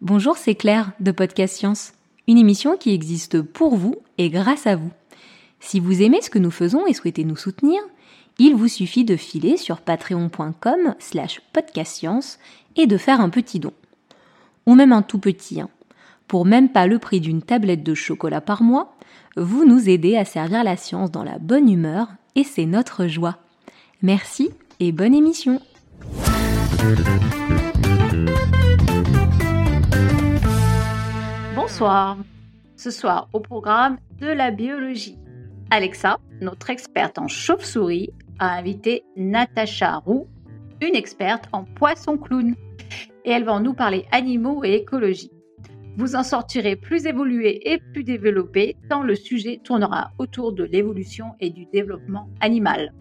[0.00, 1.92] Bonjour, c'est Claire de Podcast Science,
[2.28, 4.92] une émission qui existe pour vous et grâce à vous.
[5.58, 7.80] Si vous aimez ce que nous faisons et souhaitez nous soutenir,
[8.38, 12.38] il vous suffit de filer sur patreon.com slash podcastscience
[12.76, 13.72] et de faire un petit don.
[14.66, 15.68] Ou même un tout petit, hein.
[16.28, 18.94] Pour même pas le prix d'une tablette de chocolat par mois,
[19.36, 22.06] vous nous aidez à servir la science dans la bonne humeur
[22.36, 23.38] et c'est notre joie.
[24.02, 25.60] Merci et bonne émission.
[31.78, 32.16] Bonsoir.
[32.74, 35.16] Ce soir au programme de la biologie.
[35.70, 38.10] Alexa, notre experte en chauve-souris,
[38.40, 40.26] a invité Natacha Roux,
[40.80, 42.56] une experte en poisson clown.
[43.24, 45.30] Et elle va nous parler animaux et écologie.
[45.98, 51.34] Vous en sortirez plus évolué et plus développé tant le sujet tournera autour de l'évolution
[51.40, 52.94] et du développement animal.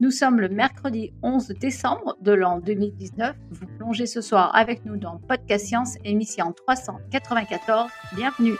[0.00, 3.36] Nous sommes le mercredi 11 décembre de l'an 2019.
[3.50, 7.90] Vous plongez ce soir avec nous dans Podcast Science, émission 394.
[8.16, 8.54] Bienvenue.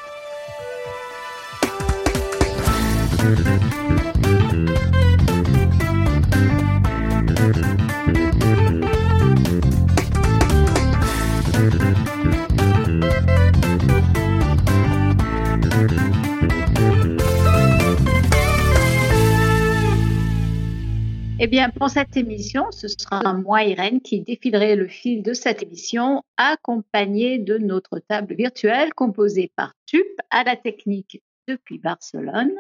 [21.40, 25.62] Eh bien, pour cette émission, ce sera moi, Irène, qui défilerai le fil de cette
[25.62, 32.56] émission, accompagnée de notre table virtuelle composée par Tup à la technique depuis Barcelone.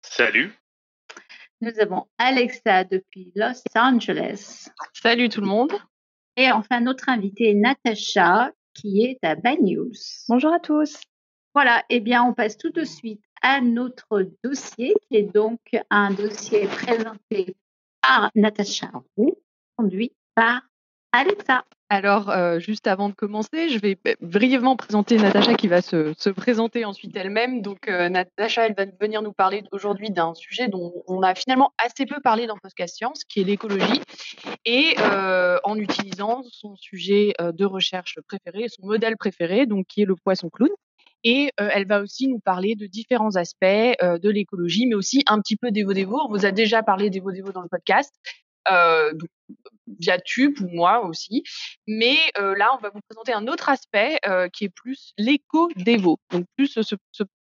[0.00, 0.50] Salut.
[1.60, 4.70] Nous avons Alexa depuis Los Angeles.
[4.94, 5.72] Salut tout le monde.
[6.38, 9.92] Et enfin, notre invitée Natacha, qui est à Banyuls.
[10.26, 11.02] Bonjour à tous.
[11.52, 16.12] Voilà, eh bien, on passe tout de suite à notre dossier, qui est donc un
[16.12, 17.54] dossier présenté
[18.06, 19.36] par Natacha Roux,
[19.76, 20.62] conduit par
[21.12, 21.64] Alexa.
[21.88, 26.30] Alors, euh, juste avant de commencer, je vais brièvement présenter Natacha qui va se, se
[26.30, 27.62] présenter ensuite elle-même.
[27.62, 31.72] Donc, euh, Natacha, elle va venir nous parler aujourd'hui d'un sujet dont on a finalement
[31.78, 34.02] assez peu parlé dans Podcast Science, qui est l'écologie,
[34.64, 40.02] et euh, en utilisant son sujet euh, de recherche préféré, son modèle préféré, donc qui
[40.02, 40.70] est le poisson clown.
[41.26, 45.24] Et euh, elle va aussi nous parler de différents aspects euh, de l'écologie, mais aussi
[45.26, 46.20] un petit peu d'Evo-Devo.
[46.24, 48.14] On vous a déjà parlé d'Evo-Devo dans le podcast,
[48.70, 49.12] euh,
[49.98, 51.42] via Tube ou moi aussi.
[51.88, 54.20] Mais là, on va vous présenter un autre aspect
[54.52, 56.18] qui est plus l'éco-Devo.
[56.30, 56.78] Donc plus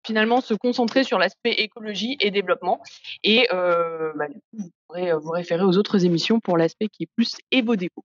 [0.06, 2.82] finalement se concentrer sur l'aspect écologie et développement.
[3.24, 7.10] Et bah, du coup, vous pourrez vous référer aux autres émissions pour l'aspect qui est
[7.16, 8.04] plus Evo-Devo.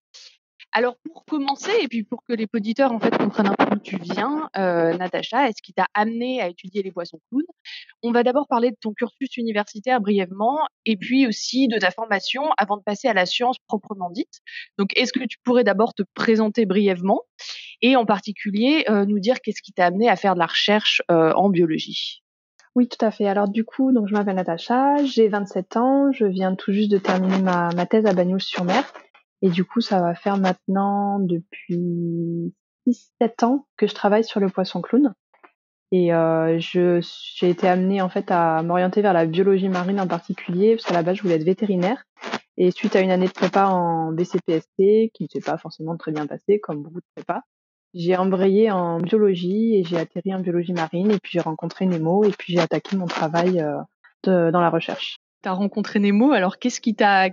[0.78, 3.78] Alors pour commencer et puis pour que les auditeurs en fait comprennent un peu d'où
[3.78, 7.46] tu viens, euh, Natacha, est-ce qui t'a amené à étudier les poissons clowns?
[8.02, 12.42] On va d'abord parler de ton cursus universitaire brièvement et puis aussi de ta formation
[12.58, 14.42] avant de passer à la science proprement dite.
[14.76, 17.22] Donc est-ce que tu pourrais d'abord te présenter brièvement
[17.80, 21.00] et en particulier euh, nous dire qu'est-ce qui t'a amené à faire de la recherche
[21.10, 22.22] euh, en biologie?
[22.74, 23.26] Oui, tout à fait.
[23.26, 26.98] Alors du coup, donc je m'appelle Natacha, j'ai 27 ans, je viens tout juste de
[26.98, 28.84] terminer ma, thèse à Bagnols-sur-Mer.
[29.46, 32.52] Et du coup, ça va faire maintenant depuis
[32.88, 35.14] 6-7 ans que je travaille sur le poisson clown.
[35.92, 40.74] Et euh, j'ai été amenée en fait à m'orienter vers la biologie marine en particulier,
[40.74, 42.02] parce qu'à la base je voulais être vétérinaire.
[42.56, 46.10] Et suite à une année de prépa en BCPST, qui ne s'est pas forcément très
[46.10, 47.42] bien passée, comme beaucoup de prépa,
[47.94, 51.12] j'ai embrayé en biologie et j'ai atterri en biologie marine.
[51.12, 55.18] Et puis j'ai rencontré Nemo et puis j'ai attaqué mon travail euh, dans la recherche
[55.46, 56.32] tu rencontré Nemo.
[56.32, 57.30] Alors, qu'est-ce qui t'a,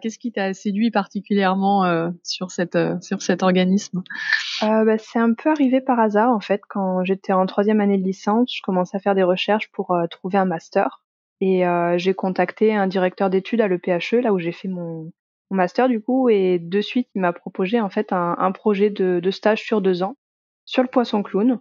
[0.54, 4.04] séduit particulièrement euh, euh, sur cet organisme?
[4.62, 6.62] Euh, bah, C'est un peu arrivé par hasard en fait.
[6.70, 10.38] Quand j'étais en troisième année de licence, je commençais à faire des recherches pour trouver
[10.38, 11.02] un master
[11.42, 11.64] et
[11.98, 15.12] j'ai contacté un directeur d'études à l'EPHE, là où j'ai fait mon,
[15.50, 19.62] master du coup, et de suite il m'a proposé en fait un, projet de, stage
[19.62, 20.16] sur deux ans
[20.66, 21.60] sur le poisson clown.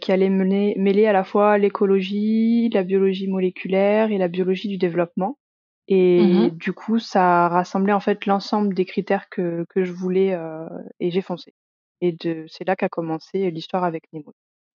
[0.00, 5.38] qui allait mêler à la fois l'écologie, la biologie moléculaire et la biologie du développement.
[5.88, 10.34] Et mmh du coup, ça rassemblait en fait l'ensemble des critères que, que je voulais
[10.34, 10.68] euh,
[11.00, 11.54] et j'ai foncé.
[12.00, 14.34] Et de, c'est là qu'a commencé l'histoire avec Nemo.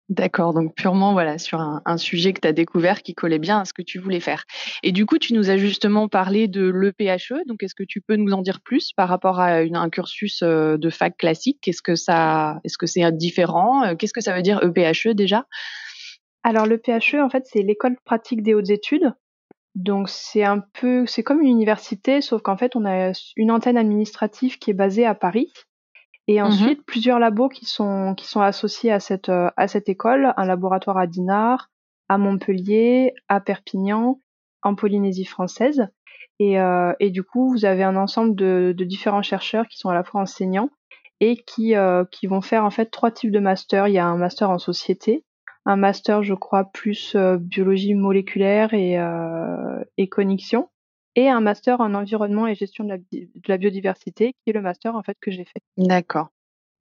[0.09, 3.61] D'accord, donc purement voilà sur un, un sujet que tu as découvert qui collait bien
[3.61, 4.43] à ce que tu voulais faire.
[4.83, 8.17] Et du coup, tu nous as justement parlé de l'EPHE, donc est-ce que tu peux
[8.17, 11.59] nous en dire plus par rapport à une, un cursus euh, de fac classique?
[11.61, 13.83] Qu'est-ce que ça, est-ce que c'est différent?
[13.83, 15.45] Euh, Qu'est-ce que ça veut dire EPHE déjà?
[16.43, 19.13] Alors l'EPHE, en fait, c'est l'école pratique des hautes études.
[19.75, 23.77] Donc c'est un peu, c'est comme une université, sauf qu'en fait on a une antenne
[23.77, 25.51] administrative qui est basée à Paris,
[26.27, 26.83] et Mmh ensuite mmh.
[26.85, 31.07] plusieurs labos qui sont qui sont associés à cette à cette école, un laboratoire à
[31.07, 31.69] Dinard,
[32.07, 34.19] à Montpellier, à Perpignan,
[34.61, 35.87] en Polynésie française,
[36.39, 39.89] et euh, et du coup vous avez un ensemble de, de différents chercheurs qui sont
[39.89, 40.69] à la fois enseignants
[41.19, 41.73] et qui,
[42.11, 43.87] qui vont faire en fait trois types de masters.
[43.87, 45.23] Il y a un master en société,
[45.65, 48.97] un master, je crois, plus biologie moléculaire et,
[49.97, 50.69] et connexion,
[51.15, 54.61] et un master en environnement et gestion de la, de la biodiversité, qui est le
[54.61, 55.61] master en fait que j'ai fait.
[55.77, 56.29] D'accord.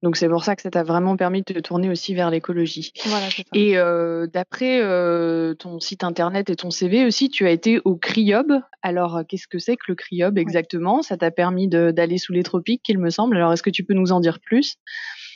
[0.01, 2.91] Donc c'est pour ça que ça t'a vraiment permis de te tourner aussi vers l'écologie.
[3.05, 7.79] Voilà, et euh, d'après euh, ton site internet et ton CV aussi, tu as été
[7.85, 8.51] au CRIOB.
[8.81, 11.03] Alors qu'est-ce que c'est que le CRIOB exactement?
[11.03, 13.37] Ça t'a permis d'aller sous les tropiques, il me semble.
[13.37, 14.75] Alors est-ce que tu peux nous en dire plus?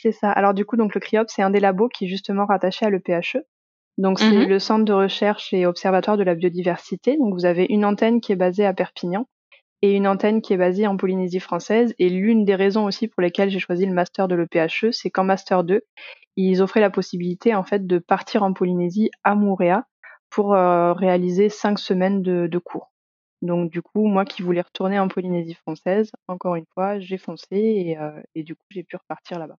[0.00, 0.30] C'est ça.
[0.30, 2.90] Alors du coup, donc le CRIOB, c'est un des labos qui est justement rattaché à
[2.90, 3.38] l'EPHE.
[3.98, 4.48] Donc c'est mhm.
[4.48, 7.16] le centre de recherche et observatoire de la biodiversité.
[7.16, 9.26] Donc vous avez une antenne qui est basée à Perpignan
[9.82, 11.94] et une antenne qui est basée en Polynésie française.
[11.98, 15.24] Et l'une des raisons aussi pour lesquelles j'ai choisi le master de l'EPHE, c'est qu'en
[15.24, 15.82] master 2,
[16.36, 19.84] ils offraient la possibilité en fait de partir en Polynésie à Moorea
[20.30, 22.92] pour euh, réaliser cinq semaines de, cours.
[23.42, 27.46] Donc du coup, moi qui voulais retourner en Polynésie française, encore une fois, j'ai foncé
[27.50, 29.56] et, euh, et du coup j'ai pu repartir là-bas.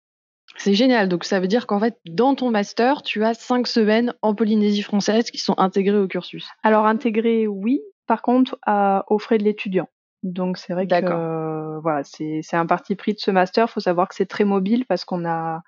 [0.58, 1.08] C'est génial.
[1.08, 4.82] Donc ça veut dire qu'en fait, dans ton master, tu as cinq semaines en Polynésie
[4.82, 6.48] française qui sont intégrées au cursus.
[6.62, 7.80] Alors intégrées, oui.
[8.06, 9.88] Par contre, à, aux frais de l'étudiant.
[10.24, 13.66] Donc c'est vrai que euh, voilà, c'est un parti pris de ce master.
[13.68, 15.62] Il faut savoir que c'est très mobile parce qu'on a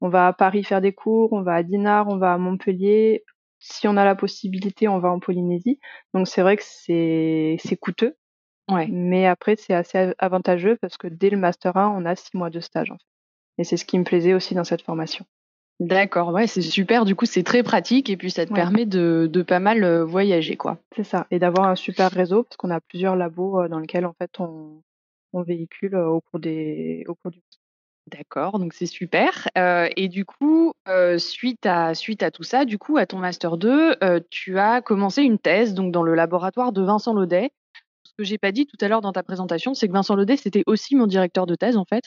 [0.00, 3.24] on va à Paris faire des cours, on va à Dinard, on va à Montpellier.
[3.60, 5.78] Si on a la possibilité, on va en Polynésie.
[6.12, 8.16] Donc c'est vrai que c'est c'est coûteux.
[8.70, 8.88] Ouais.
[8.90, 12.50] Mais après c'est assez avantageux parce que dès le master 1, on a six mois
[12.50, 13.13] de stage en fait.
[13.58, 15.24] Et c'est ce qui me plaisait aussi dans cette formation.
[15.80, 17.04] D'accord, ouais, c'est super.
[17.04, 20.04] Du coup, c'est très pratique et puis ça te permet de, de, pas mal euh,
[20.04, 20.78] voyager, quoi.
[20.94, 24.06] C'est ça, et d'avoir un super réseau parce qu'on a plusieurs labos euh, dans lesquels
[24.06, 24.82] en fait on,
[25.32, 27.40] on véhicule euh, au cours des au cours du.
[28.06, 29.48] D'accord, donc c'est super.
[29.56, 30.74] et du coup,
[31.16, 33.96] suite à suite à tout ça, du coup, à ton master 2,
[34.28, 37.50] tu as commencé une thèse donc dans le laboratoire de Vincent Laudet.
[38.02, 40.36] Ce que j'ai pas dit tout à l'heure dans ta présentation, c'est que Vincent Laudet
[40.36, 42.04] c'était aussi mon directeur de thèse en fait.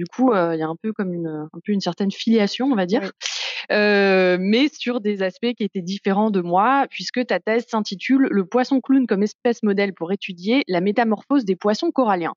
[0.00, 2.68] Du coup, euh, il y a un peu comme une, un peu une certaine filiation,
[2.72, 3.12] on va dire.
[3.70, 8.46] Euh, mais sur des aspects qui étaient différents de moi, puisque ta thèse s'intitule Le
[8.46, 12.32] poisson clown comme espèce modèle pour étudier la métamorphose des poissons coralliens.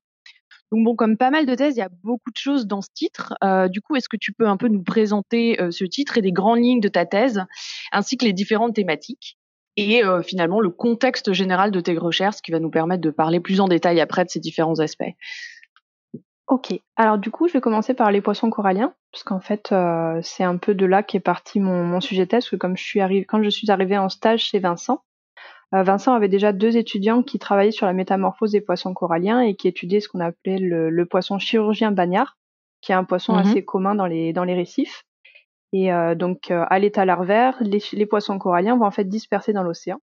[0.72, 2.90] Donc bon, comme pas mal de thèses, il y a beaucoup de choses dans ce
[2.92, 3.32] titre.
[3.42, 6.32] Euh, du coup, est-ce que tu peux un peu nous présenter ce titre et les
[6.32, 7.40] grandes lignes de ta thèse,
[7.92, 9.38] ainsi que les différentes thématiques
[9.76, 13.60] et finalement le contexte général de tes recherches, qui va nous permettre de parler plus
[13.60, 15.14] en détail après de ces différents aspects?
[16.46, 20.20] Ok, alors du coup, je vais commencer par les poissons coralliens, parce qu'en fait, euh,
[20.22, 23.00] c'est un peu de là qu'est parti mon, mon sujet thèse, que comme je suis
[23.00, 25.02] arrivée, quand je suis arrivée en stage chez Vincent,
[25.74, 29.54] euh, Vincent avait déjà deux étudiants qui travaillaient sur la métamorphose des poissons coralliens et
[29.54, 32.36] qui étudiaient ce qu'on appelait le, poisson chirurgien bagnard,
[32.82, 33.38] qui est un poisson mhm.
[33.38, 35.04] assez commun dans les, dans les récifs.
[35.72, 39.62] Et euh, donc, à l'état larvaire, les, les poissons coralliens vont en fait disperser dans
[39.62, 39.98] l'océan.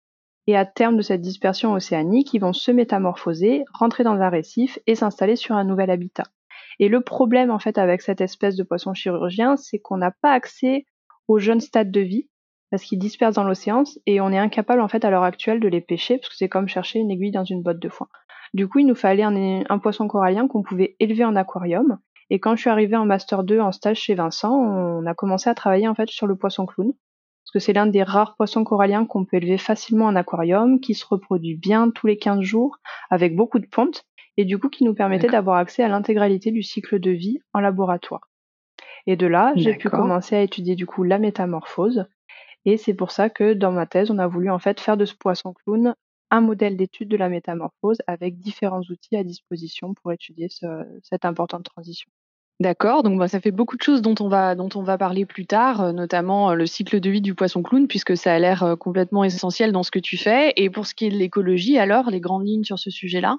[0.50, 4.80] Et à terme de cette dispersion océanique, ils vont se métamorphoser, rentrer dans un récif
[4.88, 6.24] et s'installer sur un nouvel habitat.
[6.80, 10.32] Et le problème en fait avec cette espèce de poisson chirurgien, c'est qu'on n'a pas
[10.32, 10.86] accès
[11.28, 12.28] aux jeunes stades de vie
[12.68, 15.68] parce qu'ils dispersent dans l'océan et on est incapable en fait à l'heure actuelle de
[15.68, 18.08] les pêcher parce que c'est comme chercher une aiguille dans une botte de foin.
[18.52, 22.00] Du coup, il nous fallait un, un poisson corallien qu'on pouvait élever en aquarium.
[22.28, 25.48] Et quand je suis arrivée en master 2 en stage chez Vincent, on a commencé
[25.48, 26.92] à travailler en fait sur le poisson clown
[27.50, 30.94] parce que c'est l'un des rares poissons coralliens qu'on peut élever facilement en aquarium, qui
[30.94, 32.78] se reproduit bien tous les 15 jours,
[33.10, 34.04] avec beaucoup de pontes,
[34.36, 37.58] et du coup qui nous permettait d'avoir accès à l'intégralité du cycle de vie en
[37.58, 38.30] laboratoire.
[39.08, 42.06] Et de là, j'ai pu commencer à étudier du coup la métamorphose,
[42.66, 45.04] et c'est pour ça que dans ma thèse, on a voulu en fait faire de
[45.04, 45.96] ce poisson clown
[46.30, 50.46] un modèle d'étude de la métamorphose avec différents outils à disposition pour étudier
[51.02, 52.12] cette importante transition.
[52.60, 55.24] D'accord, donc bah, ça fait beaucoup de choses dont on va dont on va parler
[55.24, 58.38] plus tard, euh, notamment euh, le cycle de vie du poisson clown, puisque ça a
[58.38, 60.52] l'air euh, complètement essentiel dans ce que tu fais.
[60.56, 63.38] Et pour ce qui est de l'écologie, alors les grandes lignes sur ce sujet-là?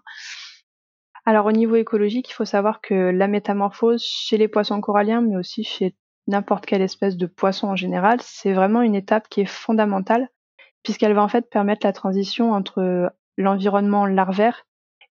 [1.26, 5.36] Alors au niveau écologique, il faut savoir que la métamorphose chez les poissons coralliens, mais
[5.36, 9.46] aussi chez n'importe quelle espèce de poisson en général, c'est vraiment une étape qui est
[9.46, 10.30] fondamentale,
[10.82, 14.66] puisqu'elle va en fait permettre la transition entre l'environnement larvaire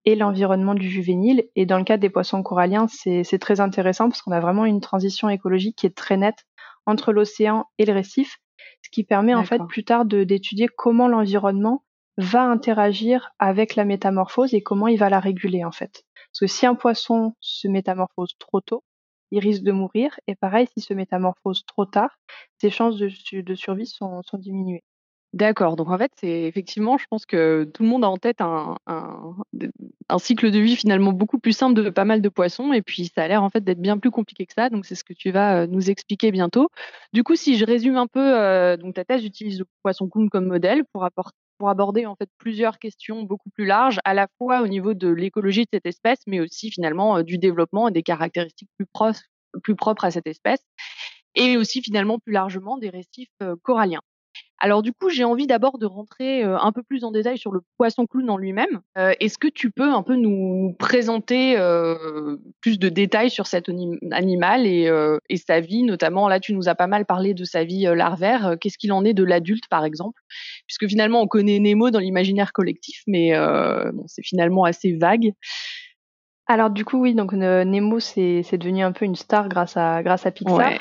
[0.08, 1.50] et l'environnement du juvénile.
[1.58, 4.80] Et dans le cas des poissons coralliens, c'est très intéressant parce qu'on a vraiment une
[4.80, 6.46] transition écologique qui est très nette
[6.86, 8.38] entre l'océan et le récif,
[8.86, 11.84] ce qui permet en fait plus tard d'étudier comment l'environnement
[12.18, 16.06] va interagir avec la métamorphose et comment il va la réguler en fait.
[16.32, 18.86] Parce que si un poisson se métamorphose trop tôt,
[19.32, 20.18] il risque de mourir.
[20.28, 22.18] Et pareil, s'il se métamorphose trop tard,
[22.62, 23.10] ses chances de,
[23.42, 24.86] de survie sont, sont diminuées.
[25.38, 25.76] D'accord.
[25.76, 28.76] Donc en fait, c'est effectivement, je pense que tout le monde a en tête un,
[30.18, 33.22] cycle de vie finalement beaucoup plus simple de pas mal de poissons, et puis ça
[33.24, 34.72] a l'air en fait d'être bien plus compliqué que ça.
[34.72, 36.70] Donc c'est ce que tu vas euh, nous expliquer bientôt.
[37.14, 40.28] Du coup, si je résume un peu, euh, donc ta thèse utilise le poisson clown
[40.32, 41.08] comme modèle pour,
[41.60, 45.08] pour aborder en fait plusieurs questions beaucoup plus larges, à la fois au niveau de
[45.08, 48.88] l'écologie de cette espèce, mais aussi finalement euh, du développement et des caractéristiques plus
[49.76, 50.66] propres à cette espèce,
[51.36, 53.30] et aussi finalement plus largement des récifs
[53.62, 54.02] coralliens.
[54.60, 57.52] Alors du coup, j'ai envie d'abord de rentrer euh, un peu plus en détail sur
[57.52, 58.82] le poisson clown en lui-même.
[58.98, 63.70] Euh, est-ce que tu peux un peu nous, présenter euh, plus de détails sur cet
[64.12, 64.92] animal et,
[65.30, 68.56] et, sa vie, notamment là, tu nous as pas mal parlé de sa vie larvaire.
[68.60, 70.22] Qu'est-ce qu'il en est de l'adulte, par exemple?
[70.66, 73.34] Puisque finalement, on connaît Nemo dans l'imaginaire collectif, mais
[73.94, 75.34] bon, c'est finalement assez vague.
[76.50, 80.26] Alors du coup oui, donc Nemo c'est devenu un peu une star grâce à grâce
[80.26, 80.72] à Pixar.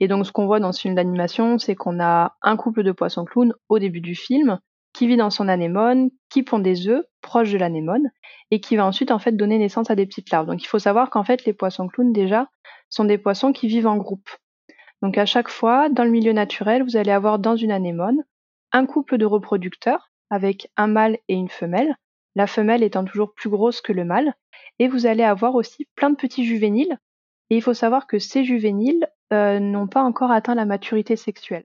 [0.00, 2.92] Et donc ce qu'on voit dans ce film d'animation, c'est qu'on a un couple de
[2.92, 4.58] poissons clowns au début du film
[4.92, 8.10] qui vit dans son anémone, qui pond des œufs proches de l'anémone
[8.50, 10.46] et qui va ensuite en fait donner naissance à des petites larves.
[10.46, 12.48] Donc il faut savoir qu'en fait les poissons clowns déjà
[12.90, 14.28] sont des poissons qui vivent en groupe.
[15.02, 18.22] Donc à chaque fois dans le milieu naturel, vous allez avoir dans une anémone
[18.72, 21.96] un couple de reproducteurs avec un mâle et une femelle,
[22.36, 24.34] la femelle étant toujours plus grosse que le mâle
[24.78, 26.98] et vous allez avoir aussi plein de petits juvéniles.
[27.50, 31.64] Et il faut savoir que ces juvéniles euh, n'ont pas encore atteint la maturité sexuelle.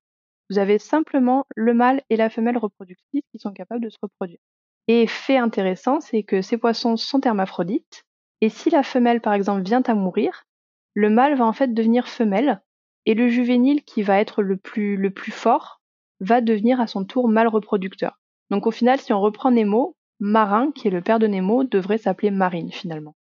[0.50, 4.40] Vous avez simplement le mâle et la femelle reproductrice qui sont capables de se reproduire.
[4.88, 8.04] Et fait intéressant, c'est que ces poissons sont hermaphrodites.
[8.40, 10.46] Et si la femelle, par exemple, vient à mourir,
[10.94, 12.62] le mâle va en fait devenir femelle.
[13.06, 15.82] Et le juvénile, qui va être le plus, le plus fort,
[16.20, 18.20] va devenir à son tour mâle reproducteur.
[18.50, 21.98] Donc au final, si on reprend Nemo, Marin, qui est le père de Nemo, devrait
[21.98, 23.16] s'appeler Marine finalement.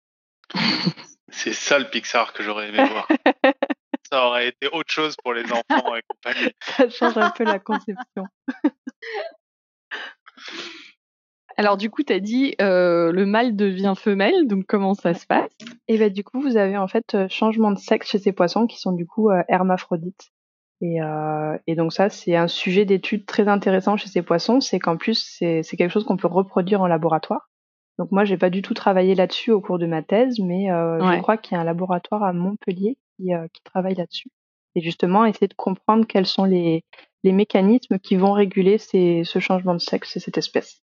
[1.30, 3.08] C'est ça le Pixar que j'aurais aimé voir.
[4.10, 6.50] ça aurait été autre chose pour les enfants et compagnie.
[6.62, 8.24] Ça change un peu la conception.
[11.56, 15.26] Alors du coup, tu as dit euh, le mâle devient femelle, donc comment ça se
[15.26, 15.50] passe?
[15.88, 18.66] Et bien du coup, vous avez en fait euh, changement de sexe chez ces poissons
[18.66, 20.32] qui sont du coup euh, hermaphrodites.
[20.82, 24.78] Et, euh, et, donc ça, c'est un sujet d'étude très intéressant chez ces poissons, c'est
[24.78, 27.50] qu'en plus, c'est quelque chose qu'on peut reproduire en laboratoire.
[27.98, 30.98] Donc moi, j'ai pas du tout travaillé là-dessus au cours de ma thèse, mais euh,
[31.00, 34.30] je crois qu'il y a un laboratoire à Montpellier qui, euh, qui travaille là-dessus.
[34.74, 36.84] Et justement, essayer de comprendre quels sont les,
[37.24, 40.80] les mécanismes qui vont réguler ces, ce changement de sexe et cette espèce.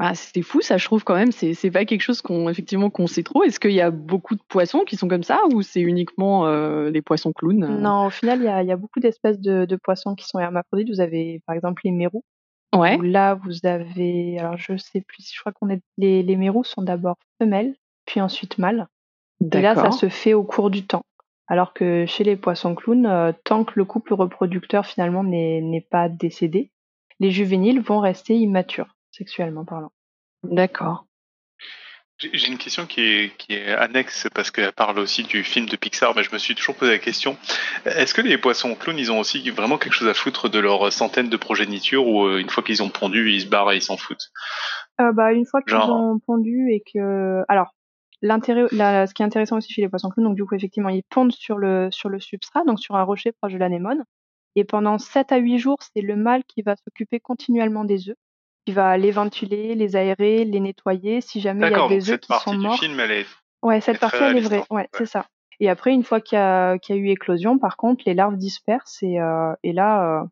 [0.00, 1.32] Ah, c'est fou, ça, je trouve quand même.
[1.32, 3.42] C'est, c'est pas quelque chose qu'on effectivement qu'on sait trop.
[3.42, 6.88] Est-ce qu'il y a beaucoup de poissons qui sont comme ça ou c'est uniquement euh,
[6.90, 7.68] les poissons clowns euh?
[7.68, 10.38] Non, au final, il y a, y a beaucoup d'espèces de, de, poissons qui sont
[10.38, 10.88] hermaphrodites.
[10.88, 12.22] Vous avez par exemple les mérous.
[12.76, 12.98] Ouais.
[12.98, 16.82] là, vous avez, alors je sais plus, je crois qu'on est les, les mérous sont
[16.82, 17.74] d'abord femelles,
[18.04, 18.86] puis ensuite mâles.
[19.40, 21.04] Et là, ça se fait au cours du temps.
[21.46, 25.80] Alors que chez les poissons clowns, euh, tant que le couple reproducteur finalement n'est, n'est
[25.80, 26.70] pas décédé,
[27.20, 29.92] les juvéniles vont rester immatures sexuellement parlant.
[30.42, 31.04] D'accord.
[32.18, 35.76] J'ai une question qui est, qui est annexe parce qu'elle parle aussi du film de
[35.76, 37.36] Pixar, mais je me suis toujours posé la question
[37.84, 40.92] est-ce que les poissons clowns, ils ont aussi vraiment quelque chose à foutre de leurs
[40.92, 43.82] centaines de progéniture ou euh, une fois qu'ils ont pondu, ils se barrent et ils
[43.82, 44.30] s'en foutent?
[45.00, 47.44] Euh, bah, Une fois qu'ils ont pondu et que.
[47.46, 47.72] Alors,
[48.20, 51.04] l'intérêt, ce qui est intéressant aussi chez les poissons clowns, donc du coup, effectivement, ils
[51.04, 54.02] pondent sur le, sur le substrat, donc sur un rocher proche de l'anémone.
[54.56, 58.16] Et pendant 7 à 8 jours, c'est le mâle qui va s'occuper continuellement des œufs
[58.68, 61.22] qui va les ventiler, les aérer, les nettoyer.
[61.22, 62.74] Si jamais il y a des œufs qui sont morts.
[62.74, 63.26] Du film, elle est...
[63.62, 64.62] Ouais, cette partie elle est vraie.
[64.68, 65.24] Ouais, c'est ça.
[65.58, 68.36] Et après, une fois qu'il y, a, y a eu éclosion, par contre, les larves
[68.36, 70.24] dispersent et, euh, et là, euh,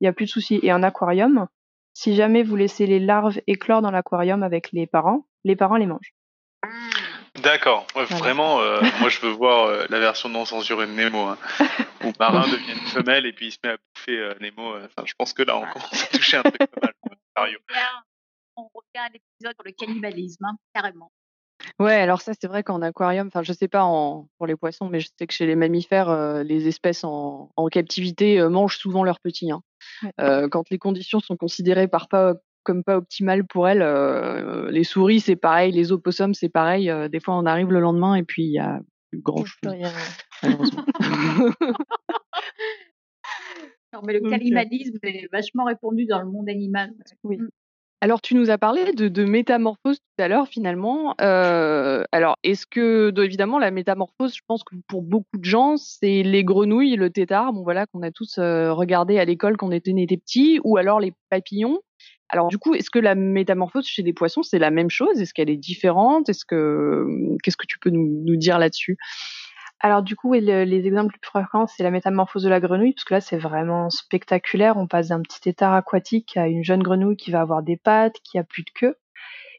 [0.00, 0.60] il n'y a plus de souci.
[0.62, 1.48] Et en aquarium,
[1.94, 5.86] si jamais vous laissez les larves éclore dans l'aquarium avec les parents, les parents les
[5.86, 6.14] mangent.
[7.42, 7.86] D'accord.
[7.94, 11.38] Vraiment, euh, moi je veux voir euh, la version non censurée de Nemo, hein,
[12.04, 14.76] où Marin devient une femelle et puis il se met à bouffer euh, Nemo.
[14.76, 16.94] Enfin, je pense que là, on commence à toucher un truc pas mal.
[18.56, 21.10] On revient à l'épisode sur le cannibalisme, hein, carrément.
[21.78, 24.88] Ouais, alors ça c'est vrai qu'en aquarium, enfin je sais pas en, pour les poissons,
[24.88, 29.20] mais je sais que chez les mammifères, les espèces en, en captivité mangent souvent leurs
[29.20, 29.50] petits.
[29.50, 29.62] Hein.
[30.50, 33.82] quand les conditions sont considérées par pas comme pas optimal pour elles.
[33.82, 36.90] Euh, les souris, c'est pareil, les opossums, c'est pareil.
[36.90, 39.74] Euh, des fois, on arrive le lendemain et puis il y a plus grand chose.
[44.04, 46.90] mais le euh, cannibalisme est vachement répandu dans le monde animal.
[47.24, 47.38] Oui.
[47.38, 47.48] Mm.
[48.02, 51.14] Alors, tu nous as parlé de, de métamorphose tout à l'heure, finalement.
[51.20, 56.22] Euh, alors, est-ce que, évidemment, la métamorphose, je pense que pour beaucoup de gens, c'est
[56.22, 59.92] les grenouilles, le tétard, bon voilà, qu'on a tous regardé à l'école quand on était,
[59.94, 61.78] était petits, ou alors les papillons.
[62.32, 65.20] Alors du coup, est-ce que la métamorphose chez les poissons, c'est la même chose?
[65.20, 66.28] Est-ce qu'elle est différente?
[66.28, 67.04] Est-ce que
[67.42, 68.96] qu'est-ce que tu peux nous, dire là-dessus?
[69.80, 73.14] Alors du coup, les exemples plus fréquents, c'est la métamorphose de la grenouille, parce que
[73.14, 74.76] là, c'est vraiment spectaculaire.
[74.76, 78.16] On passe d'un petit étard aquatique à une jeune grenouille qui va avoir des pattes,
[78.22, 78.96] qui a plus de queue.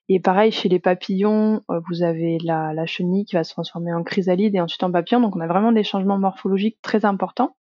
[0.09, 3.93] Et pareil, chez les papillons, euh, vous avez la, la chenille qui va se transformer
[3.93, 5.21] en chrysalide et ensuite en papillon.
[5.21, 7.55] Donc on a vraiment des changements morphologiques très importants.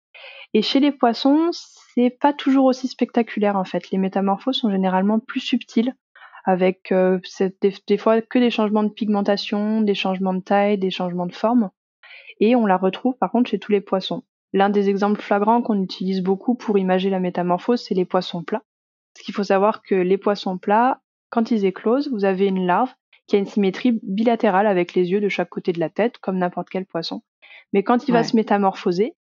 [0.54, 3.92] Et chez les poissons, c'est pas toujours aussi spectaculaire en fait.
[3.92, 5.94] Les métamorphoses sont généralement plus subtiles,
[6.46, 7.20] avec euh,
[7.88, 11.70] des, fois que des changements de pigmentation, des changements de taille, des changements de forme.
[12.40, 14.24] Et on la retrouve par contre chez tous les poissons.
[14.54, 18.64] L'un des exemples flagrants qu'on utilise beaucoup pour imager la métamorphose, c'est les poissons plats.
[19.14, 22.94] Parce qu'il faut savoir que les poissons plats, quand ils éclosent, vous avez une larve
[23.28, 26.38] qui a une symétrie bilatérale avec les yeux de chaque côté de la tête, comme
[26.38, 27.22] n'importe quel poisson.
[27.74, 29.16] Mais quand il va se métamorphoser,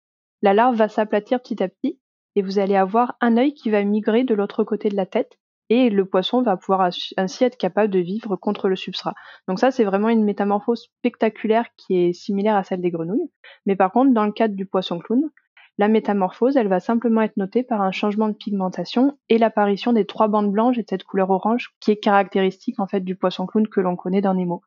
[0.43, 1.99] la larve va s'aplatir petit à petit
[2.35, 5.39] et vous allez avoir un œil qui va migrer de l'autre côté de la tête
[5.69, 9.15] et le poisson va pouvoir ainsi être capable de vivre contre le substrat.
[9.47, 13.31] Donc ça, c'est vraiment une métamorphose spectaculaire qui est similaire à celle des grenouilles.
[13.65, 15.29] Mais par contre, dans le cadre du poisson clown,
[15.77, 20.05] la métamorphose, elle va simplement être notée par un changement de pigmentation et l'apparition des
[20.05, 23.45] trois bandes blanches et de cette couleur orange qui est caractéristique en fait du poisson
[23.45, 24.61] clown que l'on connaît dans Nemo.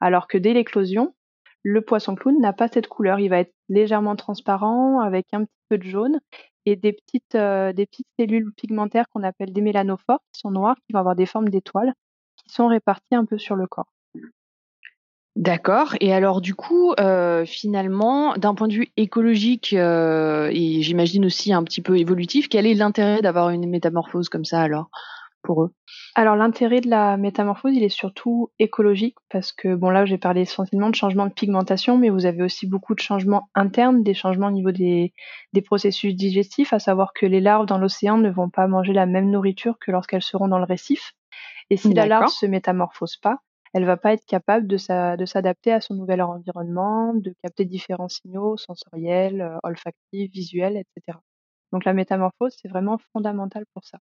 [0.00, 1.14] Alors que dès l'éclosion,
[1.62, 5.62] le poisson clown n'a pas cette couleur, il va être légèrement transparent avec un petit
[5.68, 6.20] peu de jaune
[6.68, 10.76] et des petites, euh, des petites cellules pigmentaires qu'on appelle des mélanophores qui sont noires,
[10.86, 11.92] qui vont avoir des formes d'étoiles,
[12.36, 13.88] qui sont réparties un peu sur le corps.
[15.36, 15.94] D'accord.
[16.00, 21.52] Et alors du coup, euh, finalement, d'un point de vue écologique euh, et j'imagine aussi
[21.52, 24.90] un petit peu évolutif, quel est l'intérêt d'avoir une métamorphose comme ça alors?
[25.42, 25.72] Pour eux
[26.14, 30.42] Alors l'intérêt de la métamorphose, il est surtout écologique parce que bon là j'ai parlé
[30.42, 34.48] essentiellement de changement de pigmentation, mais vous avez aussi beaucoup de changements internes, des changements
[34.48, 35.12] au niveau des,
[35.52, 39.06] des processus digestifs, à savoir que les larves dans l'océan ne vont pas manger la
[39.06, 41.12] même nourriture que lorsqu'elles seront dans le récif.
[41.70, 43.40] Et si la larve se métamorphose pas,
[43.74, 48.56] elle va pas être capable de s'adapter à son nouvel environnement, de capter différents signaux
[48.56, 51.18] sensoriels, euh, olfactifs, visuels, etc.
[51.72, 53.98] Donc la métamorphose, c'est vraiment fondamental pour ça.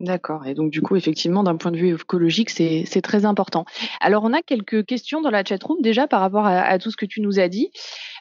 [0.00, 0.46] D'accord.
[0.46, 3.64] Et donc, du coup, effectivement, d'un point de vue écologique, c'est très important.
[4.00, 7.06] Alors, on a quelques questions dans la chatroom déjà par rapport à, tout ce que
[7.06, 7.70] tu nous as dit.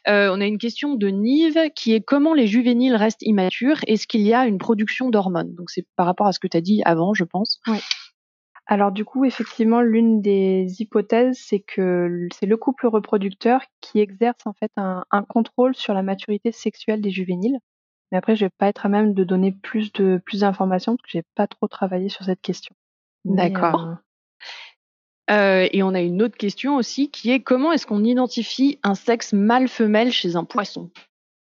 [0.08, 3.78] Euh, on a une question de Nive qui est comment les juvéniles restent immatures?
[3.86, 5.54] Est-ce qu'il y a une production d'hormones?
[5.54, 7.60] Donc, c'est par rapport à ce que tu as dit avant, je pense.
[7.68, 7.78] Oui.
[8.70, 14.46] Alors du coup, effectivement, l'une des hypothèses, c'est que c'est le couple reproducteur qui exerce
[14.46, 17.60] en fait un, contrôle sur la maturité sexuelle des juvéniles.
[18.12, 21.04] Mais après, je vais pas être à même de donner plus de plus d'informations parce
[21.04, 22.76] que j'ai pas trop travaillé sur cette question.
[23.26, 23.88] D'accord.
[23.88, 23.96] Euh,
[25.30, 28.96] euh, et on a une autre question aussi qui est comment est-ce qu'on identifie un
[28.96, 30.90] sexe mâle-femelle chez un poisson?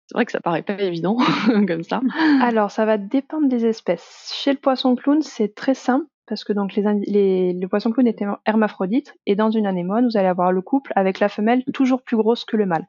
[0.07, 1.17] C'est vrai que ça paraît pas évident
[1.67, 2.01] comme ça.
[2.41, 4.31] Alors, ça va dépendre des espèces.
[4.33, 8.07] Chez le poisson clown, c'est très simple parce que donc les, les, le poisson clown
[8.07, 12.01] est hermaphrodite et dans une anémone, vous allez avoir le couple avec la femelle toujours
[12.01, 12.85] plus grosse que le mâle.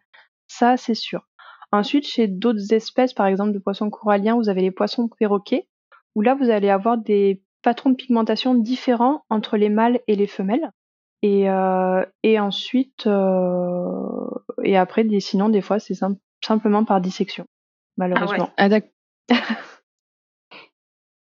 [0.46, 1.26] Ça, c'est sûr.
[1.76, 5.66] Ensuite, chez d'autres espèces, par exemple de poissons coralliens, vous avez les poissons perroquets,
[6.14, 10.26] où là, vous allez avoir des patrons de pigmentation différents entre les mâles et les
[10.26, 10.70] femelles.
[11.22, 14.28] Et, euh, et ensuite, euh,
[14.62, 15.96] et après, des, sinon, des fois, c'est
[16.44, 17.46] simplement par dissection,
[17.96, 18.50] malheureusement.
[18.56, 18.82] Ah, ouais.
[19.30, 19.36] ah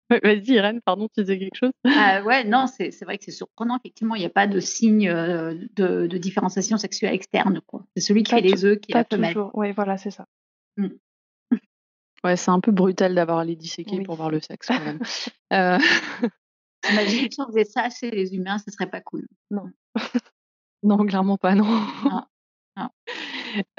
[0.23, 1.71] Vas-y, Irène, pardon, tu disais quelque chose?
[1.85, 3.77] Ah, Ouais, non, c'est vrai que c'est surprenant.
[3.77, 7.59] Effectivement, il n'y a pas de signe euh, de, de, différenciation sexuelle externe.
[7.95, 9.35] C'est celui qui fait les œufs qui est la femelle.
[9.55, 10.25] Oui, voilà, c'est ça.
[10.77, 10.87] Mm.
[12.23, 14.99] Ouais, c'est un peu brutal d'avoir les disséqués pour voir le sexe quand même.
[15.53, 15.77] euh...
[16.91, 19.27] Imagine si on faisait ça chez les humains, ce serait pas cool.
[19.51, 19.65] Non.
[20.83, 21.65] non, clairement pas, non.
[22.05, 22.21] non.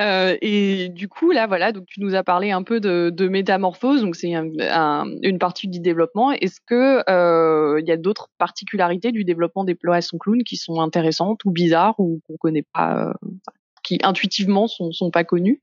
[0.01, 3.29] Euh, et du coup, là, voilà, donc tu nous as parlé un peu de, de
[3.29, 6.33] métamorphose, donc c'est un, une partie du développement.
[6.33, 10.81] Est-ce que euh, il y a d'autres particularités du développement des poissons clowns qui sont
[10.81, 13.29] intéressantes ou bizarres ou qu'on connaît pas, euh,
[13.83, 15.61] qui intuitivement sont, sont pas connues?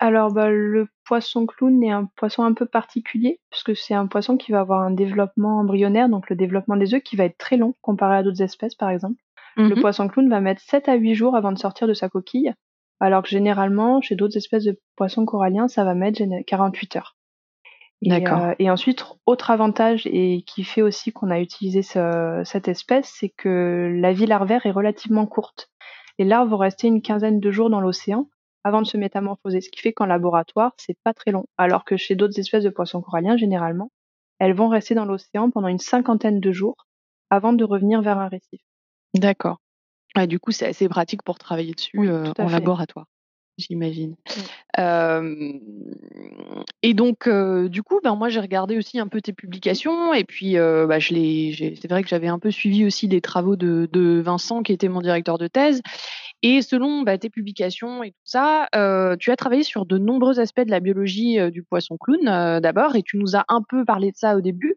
[0.00, 4.36] Alors, bah, le poisson clown est un poisson un peu particulier, puisque c'est un poisson
[4.36, 7.56] qui va avoir un développement embryonnaire, donc le développement des œufs qui va être très
[7.56, 9.20] long comparé à d'autres espèces, par exemple.
[9.56, 12.08] Le mmh poisson clown va mettre 7 à 8 jours avant de sortir de sa
[12.08, 12.54] coquille,
[13.00, 17.16] alors que généralement, chez d'autres espèces de poissons coralliens, ça va mettre 48 heures.
[18.02, 18.44] D'accord.
[18.44, 23.30] Euh, et, ensuite, autre avantage et qui fait aussi qu'on a utilisé cette espèce, c'est
[23.30, 25.72] que la vie larvaire est relativement courte.
[26.20, 28.28] Les larves vont rester une quinzaine de jours dans l'océan
[28.64, 31.46] avant de se métamorphoser, ce qui fait qu'en laboratoire, c'est pas très long.
[31.56, 33.90] Alors que chez d'autres espèces de poissons coralliens, généralement,
[34.38, 36.86] elles vont rester dans l'océan pendant une cinquantaine de jours
[37.30, 38.60] avant de revenir vers un récif.
[39.14, 39.58] D'accord
[40.26, 43.06] du coup, c'est assez pratique pour travailler dessus euh, en laboratoire,
[43.56, 44.16] j'imagine.
[46.82, 50.24] et donc, euh, du coup, ben, moi, j'ai regardé aussi un peu tes publications et
[50.24, 51.14] puis euh, bah, je
[51.80, 55.00] c'est vrai que j'avais un peu suivi aussi les travaux de, Vincent, qui était mon
[55.00, 55.82] directeur de thèse.
[56.42, 58.68] Et selon bah, tes publications et tout ça,
[59.18, 63.02] tu as travaillé sur de nombreux aspects de la biologie du poisson clown d'abord, et
[63.02, 64.76] tu nous as un peu parlé de ça au début.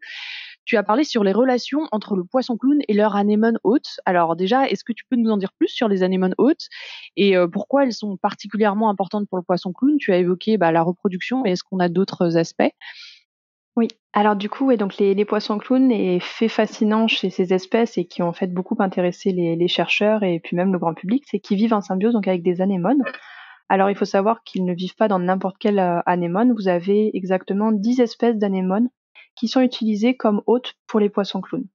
[0.64, 3.98] Tu as parlé sur les relations entre le poisson clown et leur anémone hôte.
[4.04, 6.68] Alors déjà, est-ce que tu peux nous en dire plus sur les anémones hôtes
[7.16, 9.96] et euh, pourquoi elles sont particulièrement importantes pour le poisson clown?
[9.98, 12.70] Tu as évoqué bah, la reproduction, mais est-ce qu'on a d'autres aspects?
[13.76, 18.04] Oui, alors du coup, donc les, poissons clowns est fait fascinant chez ces espèces et
[18.04, 21.40] qui ont en fait beaucoup intéressé les, chercheurs et puis même le grand public, c'est
[21.40, 23.02] qu'ils vivent en symbiose donc avec des anémones.
[23.70, 26.52] Alors il faut savoir qu'ils ne vivent pas dans n'importe quelle euh, anémone.
[26.52, 28.90] Vous avez exactement 10 espèces d'anémones
[29.36, 31.66] qui sont utilisées comme hôtes pour les poissons clowns.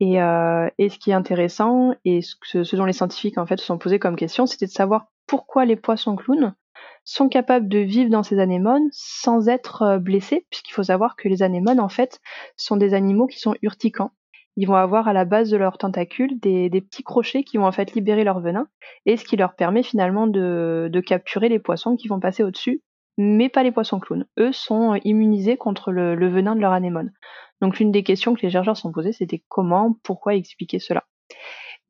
[0.00, 3.66] Et, euh, ce qui est intéressant, et ce, ce, dont les scientifiques en fait se
[3.66, 6.54] sont posés comme question, c'était de savoir pourquoi les poissons clowns
[7.04, 11.28] sont capables de vivre dans ces anémones sans être euh, blessés, puisqu'il faut savoir que
[11.28, 12.20] les anémones en fait
[12.56, 14.12] sont des animaux qui sont urticants
[14.56, 17.72] ils vont avoir à la base de leurs tentacules des, petits crochets qui vont en
[17.72, 18.68] fait libérer leur venin
[19.06, 22.82] et ce qui leur permet finalement de, capturer les poissons qui vont passer au-dessus,
[23.18, 24.26] mais pas les poissons clowns.
[24.38, 27.12] Eux sont immunisés contre le, le venin de leur anémone.
[27.60, 31.04] Donc l'une des questions que les chercheurs se sont posées, c'était comment, pourquoi expliquer cela?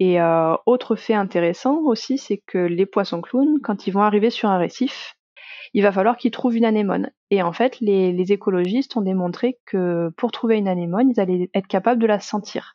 [0.05, 4.31] Et euh, autre fait intéressant aussi, c'est que les poissons clowns, quand ils vont arriver
[4.31, 5.15] sur un récif,
[5.75, 7.13] il va falloir qu'ils trouvent une anémone.
[7.31, 11.51] Et en fait, les, les, écologistes ont démontré que pour trouver une anémone, ils allaient
[11.55, 12.75] être capables de la sentir.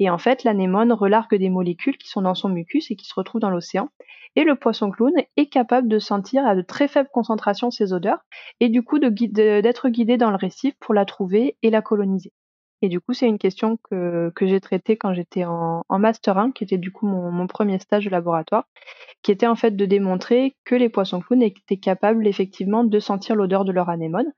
[0.00, 3.14] Et en fait, l'anémone relargue des molécules qui sont dans son mucus et qui se
[3.14, 3.90] retrouvent dans l'océan.
[4.34, 8.18] Et le poisson clown est capable de sentir à de très faibles concentrations ces odeurs
[8.58, 12.32] et du coup d'être guidé dans le récif pour la trouver et la coloniser.
[12.80, 16.52] Et du coup, c'est une question que, j'ai traitée quand j'étais en, en, Master 1,
[16.52, 18.68] qui était du coup mon, premier stage de laboratoire,
[19.22, 23.34] qui était en fait de démontrer que les poissons clowns étaient capables effectivement de sentir
[23.34, 24.32] l'odeur de leur anémone.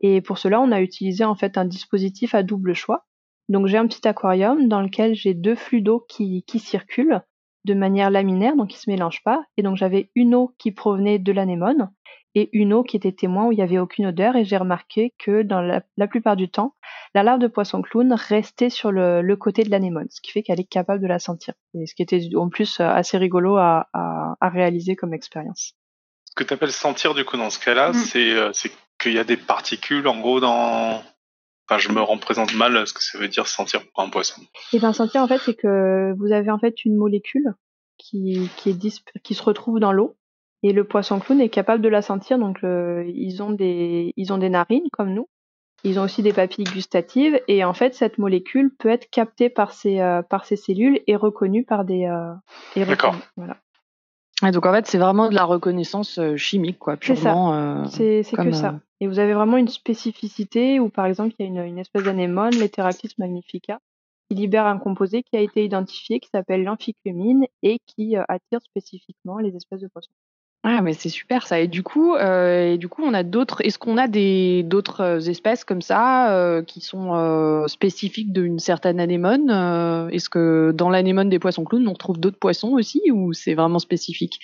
[0.00, 3.06] Et pour cela, on a utilisé en fait un dispositif à double choix.
[3.48, 7.22] Donc j'ai un petit aquarium dans lequel j'ai deux flux d'eau qui, qui circulent
[7.64, 9.44] de manière laminaire, donc ils se mélangent pas.
[9.56, 11.90] Et donc j'avais une eau qui provenait de l'anémone
[12.34, 14.36] et une eau qui était témoin où il n'y avait aucune odeur.
[14.36, 16.74] Et j'ai remarqué que dans la, la, plupart du temps,
[17.14, 20.42] la larve de poisson clown restait sur le, le côté de l'anémone, ce qui fait
[20.42, 21.54] qu'elle est capable de la sentir.
[21.74, 25.74] Et ce qui était en plus assez rigolo à, à, à réaliser comme expérience.
[26.24, 28.52] Ce que tu appelles sentir du coup dans ce cas-là, mmh.
[28.52, 31.02] c'est qu'il y a des particules en gros dans,
[31.70, 34.42] Enfin, je me représente mal ce que ça veut dire sentir pour un poisson.
[34.72, 37.54] Et bien sentir en fait, c'est que vous avez en fait une molécule
[37.96, 40.16] qui, qui, est qui se retrouve dans l'eau
[40.62, 42.38] et le poisson clown est capable de la sentir.
[42.38, 45.28] Donc euh, ils ont des ils ont des narines comme nous.
[45.82, 49.72] Ils ont aussi des papilles gustatives et en fait cette molécule peut être captée par
[49.72, 52.34] ces euh, par ces cellules et reconnue par des euh,
[52.84, 53.16] D'accord.
[53.36, 53.56] Voilà.
[54.46, 57.84] Et donc en fait, c'est vraiment de la reconnaissance euh, chimique, quoi, purement.
[57.86, 58.30] C'est ça.
[58.30, 58.80] C'est que ça.
[59.00, 62.04] Et vous avez vraiment une spécificité où, par exemple, il y a une, une espèce
[62.04, 63.80] d'anémone, l'Heteractis magnifica,
[64.28, 69.38] qui libère un composé qui a été identifié, qui s'appelle l'amphiculamine et qui attire spécifiquement
[69.38, 70.12] les espèces de poissons.
[70.62, 71.58] Ah mais c'est super ça.
[71.58, 75.64] Et du coup euh, et du coup on a d'autres est-ce qu'on a d'autres espèces
[75.64, 79.50] comme ça euh, qui sont euh, spécifiques d'une certaine anémone
[80.12, 83.78] est-ce que dans l'anémone des poissons clowns on retrouve d'autres poissons aussi ou c'est vraiment
[83.78, 84.38] spécifique?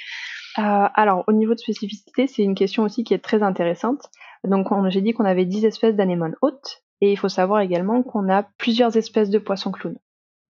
[0.57, 4.09] Alors au niveau de spécificité c'est une question aussi qui est très intéressante.
[4.43, 8.31] Donc j'ai dit qu'on avait 10 espèces d'anémones hautes et il faut savoir également qu'on
[8.31, 9.99] a plusieurs espèces de poissons clowns.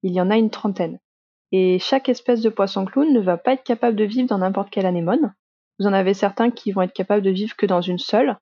[0.05, 1.01] Il y en a une trentaine.
[1.51, 4.71] Et chaque espèce de poisson clown ne va pas être capable de vivre dans n'importe
[4.71, 5.33] quelle anémone
[5.79, 8.37] vous en avez certains qui vont être capables de vivre que dans une seule,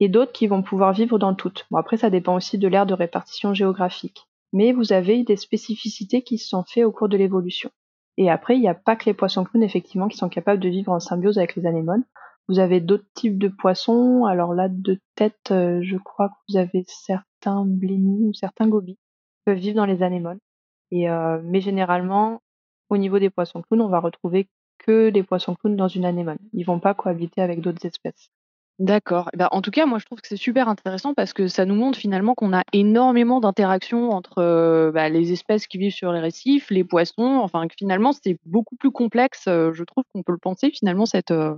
[0.00, 1.66] et d'autres qui vont pouvoir vivre dans toutes.
[1.70, 4.26] Bon, après, ça dépend aussi de l'aire de répartition géographique.
[4.52, 7.70] Mais vous avez des spécificités qui se sont faites au cours de l'évolution.
[8.16, 10.68] Et après, il n'y a pas que les poissons clowns, effectivement, qui sont capables de
[10.68, 12.04] vivre en symbiose avec les anémones.
[12.48, 14.26] Vous avez d'autres types de poissons.
[14.26, 18.96] Alors là, de tête, euh, je crois que vous avez certains blémis ou certains gobies
[18.96, 20.38] qui peuvent vivre dans les anémones.
[20.90, 22.42] Et, euh, mais généralement,
[22.90, 24.48] au niveau des poissons clowns, on va retrouver
[24.86, 26.38] que les poissons clowns dans une anémone.
[26.52, 28.30] Ils vont pas cohabiter avec d'autres espèces.
[28.80, 29.30] D'accord.
[29.32, 31.64] Eh ben, en tout cas, moi, je trouve que c'est super intéressant parce que ça
[31.64, 36.12] nous montre finalement qu'on a énormément d'interactions entre euh, bah, les espèces qui vivent sur
[36.12, 37.38] les récifs, les poissons.
[37.40, 39.44] Enfin, que finalement, c'est beaucoup plus complexe.
[39.46, 41.54] Euh, je trouve qu'on peut le penser finalement cette euh,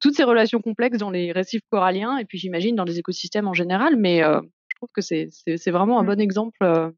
[0.00, 3.54] toutes ces relations complexes dans les récifs coralliens et puis j'imagine dans les écosystèmes en
[3.54, 3.96] général.
[3.96, 6.06] Mais je trouve que c'est c'est vraiment un mmh.
[6.06, 6.92] bon exemple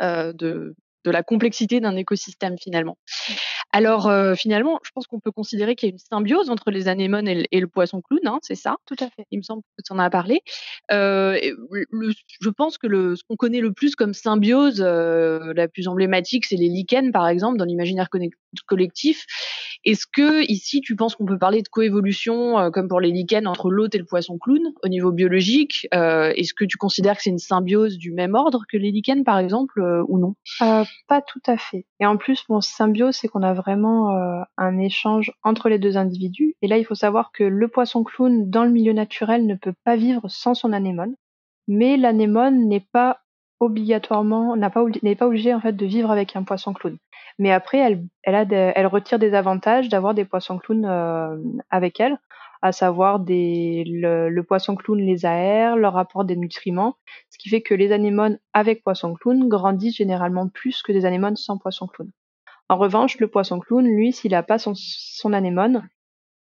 [0.00, 0.74] de
[1.04, 2.96] de la complexité d'un écosystème finalement.
[3.70, 6.88] Alors euh, finalement, je pense qu'on peut considérer qu'il y a une symbiose entre les
[6.88, 8.76] anémones et le, et le poisson clown, hein, c'est ça?
[8.86, 9.26] Tout à fait.
[9.30, 10.40] Il me semble que tu en as parlé.
[10.90, 11.38] Euh,
[11.90, 15.86] le, je pense que le, ce qu'on connaît le plus comme symbiose, euh, la plus
[15.86, 18.08] emblématique, c'est les lichens par exemple dans l'imaginaire
[18.66, 19.26] collectif.
[19.84, 23.46] Est-ce que ici tu penses qu'on peut parler de coévolution euh, comme pour les lichens
[23.46, 27.22] entre l'hôte et le poisson clown au niveau biologique euh, Est-ce que tu considères que
[27.22, 30.34] c'est une symbiose du même ordre que les lichens par exemple euh, ou non?
[31.08, 31.86] Pas tout à fait.
[32.00, 36.54] Et en plus, mon symbiose, c'est qu'on a vraiment un échange entre les deux individus.
[36.62, 39.74] Et là, il faut savoir que le poisson clown dans le milieu naturel ne peut
[39.84, 41.14] pas vivre sans son anémone,
[41.66, 43.20] mais l'anémone n'est pas
[43.60, 46.96] obligatoirement pas n'est pas obligée en fait de vivre avec un poisson clown.
[47.38, 51.36] Mais après, elle elle a elle retire des avantages d'avoir des poissons clowns euh,
[51.70, 52.18] avec elle,
[52.62, 56.96] à savoir des le, le, poisson clown les aère, leur apporte des nutriments,
[57.30, 61.36] ce qui fait que les anémones avec poisson clown grandissent généralement plus que des anémones
[61.36, 62.10] sans poisson clown.
[62.68, 65.88] En revanche, le poisson clown, lui, s'il n'a pas son, son anémone,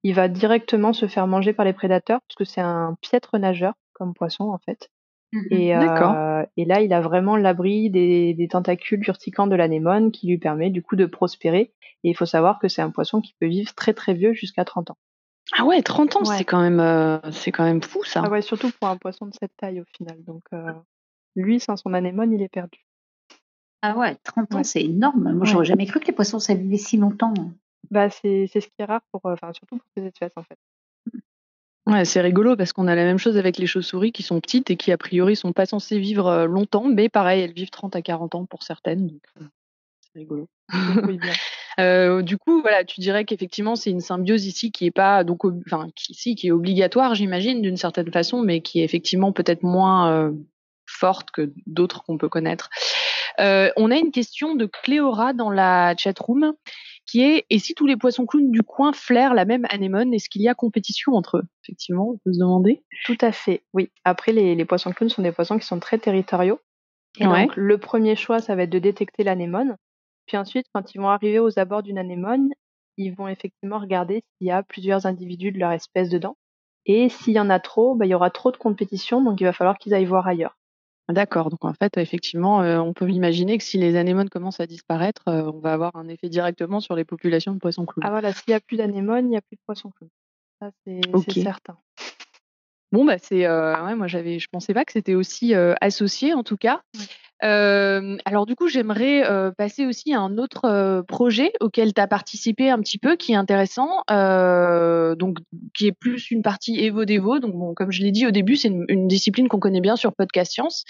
[0.02, 3.74] il va directement se faire manger par les prédateurs parce que c'est un piètre nageur
[3.92, 4.90] comme poisson en fait.
[5.36, 5.46] Mhm.
[5.50, 10.26] Et, euh, et là, il a vraiment l'abri des, des tentacules urticants de l'anémone qui
[10.28, 11.72] lui permet du coup de prospérer.
[12.04, 14.64] Et il faut savoir que c'est un poisson qui peut vivre très très vieux jusqu'à
[14.64, 14.96] 30 ans.
[15.58, 16.36] Ah ouais, 30 ans, Ouais.
[16.38, 18.22] c'est quand même, euh, c'est quand même fou ça.
[18.24, 20.22] Ah ouais, surtout pour un poisson de cette taille au final.
[20.24, 20.72] Donc euh,
[21.36, 22.84] lui, sans son anémone, il est perdu.
[23.82, 24.64] Ah ouais, 30 ans, Ouais.
[24.64, 25.22] c'est énorme.
[25.32, 25.46] Moi, Ouais.
[25.46, 27.34] j'aurais jamais cru que les poissons, ça vivait si longtemps.
[27.90, 30.42] Bah c'est c'est ce qui est rare pour, euh, enfin surtout pour ces espèces en
[30.42, 30.58] fait.
[31.86, 34.70] Ouais, c'est rigolo parce qu'on a la même chose avec les chauves-souris qui sont petites
[34.70, 37.94] et qui a priori sont pas censées vivre euh, longtemps, mais pareil, elles vivent 30
[37.94, 39.44] à 40 ans pour certaines, donc euh,
[40.00, 40.48] c'est rigolo.
[40.72, 41.32] Donc, oui, bien.
[41.78, 45.44] Euh, du coup, voilà, tu dirais qu'effectivement c'est une symbiose ici qui est pas donc,
[45.66, 49.62] enfin, qui, ici qui est obligatoire, j'imagine, d'une certaine façon, mais qui est effectivement peut-être
[49.62, 50.32] moins euh,
[50.86, 52.70] forte que d'autres qu'on peut connaître.
[53.40, 56.54] Euh, on a une question de Cléora dans la chatroom
[57.06, 60.28] qui est et si tous les poissons clowns du coin flairent la même anémone, est-ce
[60.28, 61.44] qu'il y a compétition entre eux?
[61.64, 62.82] Effectivement, on peut se demander.
[63.04, 63.90] Tout à fait, oui.
[64.04, 66.60] Après, les, les poissons clowns sont des poissons qui sont très territoriaux.
[67.18, 67.46] Et Ouais.
[67.46, 69.76] donc, le premier choix, ça va être de détecter l'anémone.
[70.26, 72.50] Puis ensuite, quand ils vont arriver aux abords d'une anémone,
[72.96, 76.36] ils vont effectivement regarder s'il y a plusieurs individus de leur espèce dedans.
[76.84, 79.44] Et s'il y en a trop, bah, il y aura trop de compétition, donc il
[79.44, 80.56] va falloir qu'ils aillent voir ailleurs.
[81.08, 84.66] D'accord, donc en fait, effectivement, euh, on peut imaginer que si les anémones commencent à
[84.66, 88.04] disparaître, euh, on va avoir un effet directement sur les populations de poissons clowns.
[88.04, 90.10] Ah voilà, s'il n'y a plus d'anémone, il n'y a plus de poissons clowns.
[90.60, 91.78] Ça, c'est certain.
[92.92, 96.34] Bon, bah c'est, euh, ouais, moi j'avais, je pensais pas que c'était aussi euh, associé
[96.34, 96.82] en tout cas.
[97.44, 102.00] Euh, alors du coup, j'aimerais euh, passer aussi à un autre euh, projet auquel tu
[102.00, 105.38] as participé un petit peu, qui est intéressant, euh, donc
[105.74, 107.38] qui est plus une partie Evo-Devo.
[107.38, 109.96] Donc bon, comme je l'ai dit au début, c'est une, une discipline qu'on connaît bien
[109.96, 110.84] sur Podcast Science.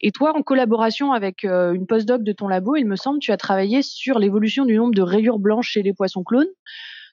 [0.00, 3.32] Et toi, en collaboration avec euh, une postdoc de ton labo, il me semble, tu
[3.32, 6.48] as travaillé sur l'évolution du nombre de rayures blanches chez les poissons clones.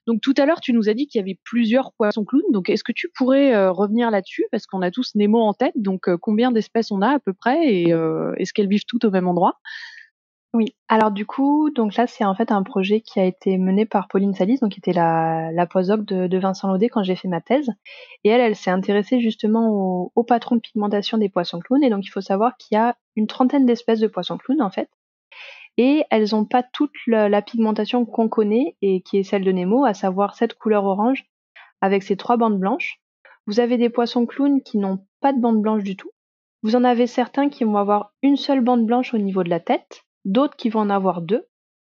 [0.08, 2.52] Donc tout à l'heure, tu nous as dit qu'il y avait plusieurs poissons clowns.
[2.52, 4.46] Donc est-ce que tu pourrais euh, revenir là-dessus?
[4.52, 5.74] Parce qu'on a tous Nemo en tête.
[5.76, 7.74] Donc euh, combien d'espèces on a à peu près?
[7.74, 9.60] Et euh, est-ce qu'elles vivent toutes au même endroit?
[10.54, 10.76] Oui.
[10.88, 14.08] Alors du coup, donc là, c'est en fait un projet qui a été mené par
[14.08, 17.70] Pauline Salis, donc qui était la, la de Vincent Laudet quand j'ai fait ma thèse.
[18.24, 21.84] Et elle, elle s'est intéressée justement au, au patron de pigmentation des poissons clowns.
[21.84, 24.72] Et donc il faut savoir qu'il y a une trentaine d'espèces de poissons clowns en
[24.72, 24.90] fait.
[25.82, 29.86] Et elles n'ont pas toute la, pigmentation qu'on connaît et qui est celle de Nemo,
[29.86, 31.24] à savoir cette couleur orange
[31.80, 33.00] avec ces trois bandes blanches.
[33.48, 36.12] Vous avez des poissons clowns qui n'ont pas de bande blanche du tout.
[36.64, 39.62] Vous en avez certains qui vont avoir une seule bande blanche au niveau de la
[39.62, 41.48] tête, d'autres qui vont en avoir deux,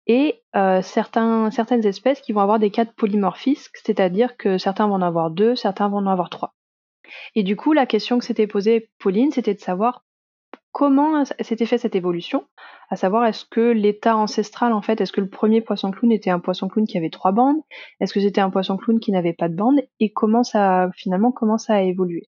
[0.08, 2.92] et euh, certaines espèces qui vont avoir des cas de
[3.72, 6.56] c'est-à-dire que certains vont en avoir deux, certains vont en avoir trois.
[7.36, 10.02] Et du coup, la question que s'était posée Pauline, c'était de savoir
[10.76, 12.44] comment s'était fait cette évolution,
[12.90, 16.28] à savoir est-ce que l'état ancestral, en fait, est-ce que le premier poisson clown était
[16.28, 17.62] un poisson clown qui avait trois bandes,
[17.98, 21.32] est-ce que c'était un poisson clown qui n'avait pas de bande, et comment ça, finalement,
[21.32, 22.28] comment ça a évolué?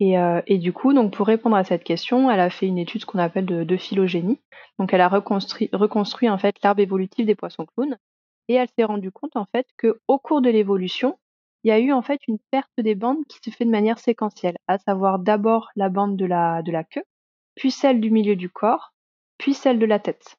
[0.00, 2.76] Et, euh, et, du coup, donc pour répondre à cette question, elle a fait une
[2.76, 4.38] étude qu'on appelle de, phylogénie.
[4.78, 7.96] Donc elle a reconstruit, en fait l'arbre évolutif des poissons clowns
[8.48, 11.18] et elle s'est rendue compte en fait que au cours de l'évolution,
[11.64, 13.98] il y a eu en fait une perte des bandes qui se fait de manière
[13.98, 17.02] séquentielle, à savoir d'abord la bande de la queue,
[17.56, 18.92] puis celle du milieu du corps,
[19.38, 20.36] puis celle de la tête.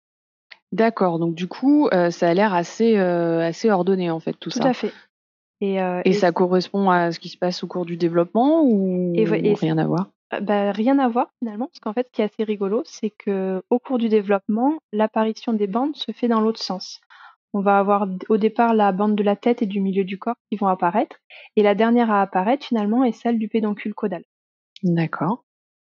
[0.71, 4.49] D'accord, donc du coup, euh, ça a l'air assez, euh, assez ordonné en fait tout,
[4.49, 4.61] tout ça.
[4.61, 4.93] Tout à fait.
[5.59, 8.63] Et, euh, et, et, ça correspond à ce qui se passe au cours du développement
[8.63, 10.11] ou, et, ou rien à voir?
[10.41, 13.63] Bah, Rien à voir finalement, parce qu'en fait, ce qui est assez rigolo, c'est que
[13.69, 17.01] au cours du développement, l'apparition des bandes se fait dans l'autre sens.
[17.53, 20.35] On va avoir au départ la bande de la tête et du milieu du corps
[20.51, 21.15] qui vont apparaître,
[21.55, 24.23] et la dernière à apparaître finalement est celle du pédoncule caudal.
[24.83, 25.43] D'accord.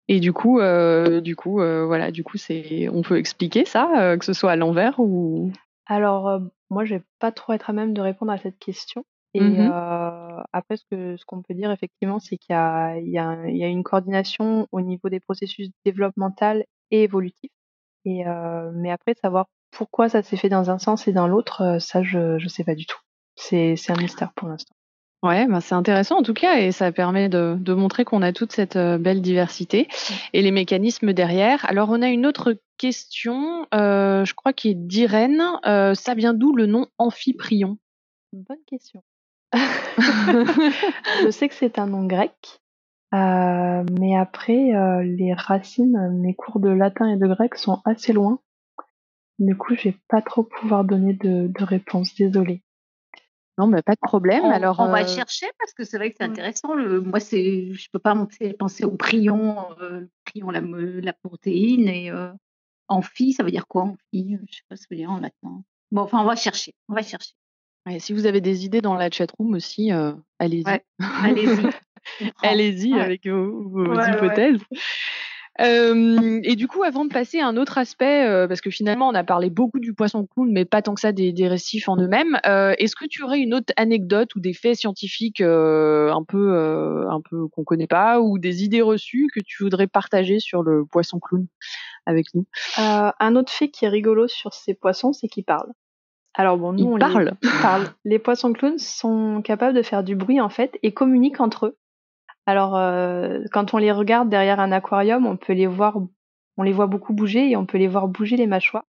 [0.07, 3.89] Et du coup, euh, du coup, euh, voilà, du coup, c'est, on peut expliquer ça,
[4.01, 5.51] euh, que ce soit à l'envers ou?
[5.85, 9.03] Alors, moi, je vais pas trop être à même de répondre à cette question.
[9.33, 9.67] Et Mhm.
[9.67, 10.43] mmh.
[10.51, 13.47] après, ce que ce qu'on peut dire effectivement, c'est qu'il y a, il y, a,
[13.47, 17.51] il y a une coordination au niveau des processus développemental et évolutifs.
[18.05, 18.23] Et
[18.73, 22.37] mais après, savoir pourquoi ça s'est fait dans un sens et dans l'autre, ça, je
[22.39, 22.99] je sais pas du tout.
[23.35, 24.75] C'est c'est un mystère pour l'instant.
[25.23, 28.33] Ouais, bah c'est intéressant en tout cas et ça permet de, de montrer qu'on a
[28.33, 29.87] toute cette euh, belle diversité
[30.33, 31.63] et les mécanismes derrière.
[31.69, 35.43] Alors on a une autre question, euh, je crois qui est d'Irène.
[35.67, 37.77] Euh, ça vient d'où le nom amphiprion?
[38.33, 39.03] Bonne question.
[39.53, 42.61] je sais que c'est un nom grec,
[43.13, 48.13] euh, mais après euh, les racines, mes cours de latin et de grec sont assez
[48.13, 48.39] loin.
[49.37, 52.15] Du coup, je vais pas trop pouvoir donner de, de réponse.
[52.15, 52.63] Désolée.
[53.57, 54.43] Non, mais pas de problème.
[54.45, 56.73] On, Alors, on va chercher parce que c'est vrai que c'est intéressant.
[56.73, 58.15] Le, moi, c'est, je peux pas
[58.57, 62.31] penser au prion, euh, prion la, la protéine et euh,
[62.87, 65.19] amphi, ça veut dire quoi amphi Je sais pas ce que ça veut dire en
[65.19, 65.63] latin.
[65.91, 66.73] Bon, enfin, on va chercher.
[66.87, 67.33] On va chercher.
[67.99, 69.91] si vous avez des idées dans la chatroom aussi,
[70.39, 70.63] allez-y.
[70.99, 71.69] allez-y.
[72.41, 74.59] allez-y avec vos, hypothèses
[75.63, 79.23] et du coup, avant de passer à un autre aspect, parce que finalement, on a
[79.23, 82.39] parlé beaucoup du poisson clown, mais pas tant que ça des, récifs en eux-mêmes.
[82.43, 87.47] Est-ce que tu aurais une autre anecdote ou des faits scientifiques un peu, un peu
[87.49, 91.47] qu'on connaît pas, ou des idées reçues que tu voudrais partager sur le poisson clown
[92.05, 92.45] avec nous?
[92.77, 95.71] Un autre fait qui est rigolo sur ces poissons, c'est qu'ils parlent.
[96.33, 97.33] Alors bon, nous, ils parlent.
[98.03, 98.11] Les...
[98.11, 101.77] les poissons clowns sont capables de faire du bruit en fait et communiquent entre eux.
[102.45, 105.97] Alors, euh, quand on les regarde derrière un aquarium, on peut les voir,
[106.57, 108.85] on les voit beaucoup bouger et on peut les voir bouger les mâchoires.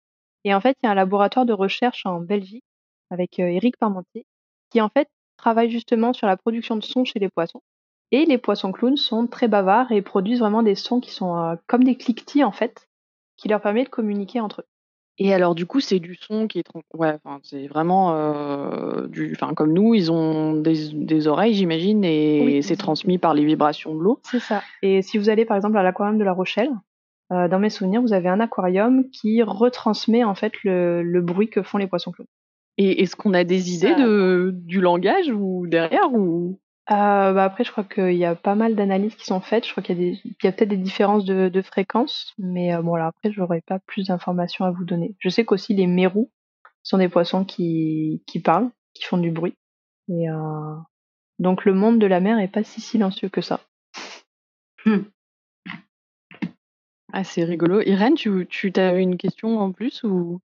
[0.44, 2.64] Et en fait, il y a un laboratoire de recherche en Belgique
[3.10, 4.24] avec Eric euh, Parmentier
[4.70, 7.62] qui en fait travaille justement sur la production de sons chez les poissons.
[8.12, 11.56] Et les poissons clowns sont très bavards et produisent vraiment des sons qui sont euh,
[11.66, 12.88] comme des cliquetis en fait,
[13.36, 14.66] qui leur permet de communiquer entre eux.
[15.22, 16.64] Et alors, du coup, c'est du son qui est.
[16.94, 18.14] Ouais, c'est vraiment.
[18.16, 19.36] Euh, du...
[19.36, 23.94] Enfin, comme nous, ils ont des, des oreilles, j'imagine, et c'est transmis par les vibrations
[23.94, 24.20] de l'eau.
[24.22, 24.62] C'est ça.
[24.80, 26.70] Et si vous allez, par exemple, à l'aquarium de La Rochelle,
[27.32, 31.50] euh, dans mes souvenirs, vous avez un aquarium qui retransmet, en fait, le, le bruit
[31.50, 32.24] que font les poissons clous.
[32.78, 36.58] Et est-ce qu'on a des idées de, du langage ou derrière ou?
[36.90, 39.64] Euh, bah après, je crois qu'il y a pas mal d'analyses qui sont faites.
[39.64, 43.30] Je crois qu'il y a, peut-être des différences de, fréquences, mais euh, bon, là, après,
[43.30, 45.14] j'aurais pas plus d'informations à vous donner.
[45.20, 46.30] Je sais qu'aussi les mérous
[46.82, 49.54] sont des poissons qui, qui parlent, qui font du bruit.
[50.08, 50.76] Et euh,
[51.38, 53.60] donc, le monde de la mer est pas si silencieux que ça.
[54.84, 55.02] Hmm.
[57.12, 57.82] Ah, c'est rigolo.
[57.82, 60.40] Irène, tu, tu as une question en plus ou?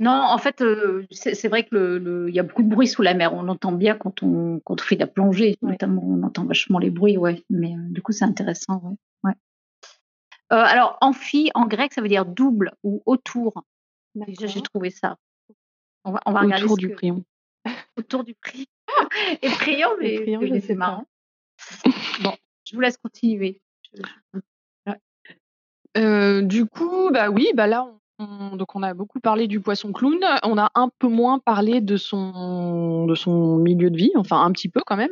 [0.00, 3.14] Non, en fait, euh, c'est vrai que le, y a beaucoup de bruit sous la
[3.14, 3.34] mer.
[3.34, 6.78] On entend bien quand on, quand on fait de la plongée, notamment, on entend vachement
[6.78, 7.42] les bruits, ouais.
[7.50, 8.96] Mais euh, du coup, c'est intéressant, ouais.
[9.24, 9.34] ouais.
[10.52, 13.64] Euh, alors, amphi, en grec, ça veut dire double ou autour.
[14.14, 15.16] Déjà, j'ai trouvé ça.
[16.04, 16.64] On va, on va regarder.
[16.64, 17.24] Autour du prion.
[17.96, 18.66] autour du prion.
[19.42, 21.06] Et prion, mais c'est marrant.
[22.22, 22.34] bon,
[22.64, 23.60] je vous laisse continuer.
[25.96, 30.18] du coup, bah oui, bah là, on donc on a beaucoup parlé du poisson clown,
[30.42, 33.06] on a un peu moins parlé de son
[33.58, 35.10] milieu de vie, enfin un petit peu quand même.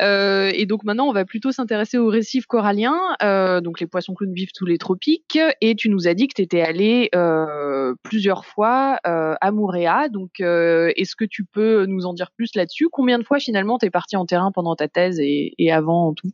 [0.00, 3.00] Euh, et donc maintenant on va plutôt s'intéresser aux récifs coralliens.
[3.22, 5.38] Euh, donc les poissons clowns vivent tous les tropiques.
[5.60, 10.08] Et tu nous as dit que tu étais allé euh, plusieurs fois à Mouréa.
[10.08, 12.88] Donc est-ce que tu peux nous en dire plus là-dessus?
[12.90, 16.14] Combien de fois finalement tu es parti en terrain pendant ta thèse et, et avant
[16.14, 16.30] tout?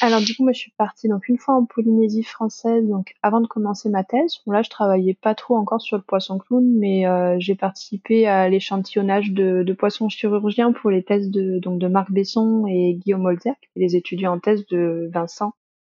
[0.00, 3.46] Alors du coup, je suis partie donc une fois en Polynésie française, donc avant de
[3.46, 4.38] commencer ma thèse.
[4.46, 8.26] Bon, là, je travaillais pas trop encore sur le poisson clown, mais euh, j'ai participé
[8.28, 12.94] à l'échantillonnage de, de, poissons chirurgiens pour les thèses de donc de Marc Besson et
[12.94, 15.52] Guillaume Holzer, les étudiants en thèse de Vincent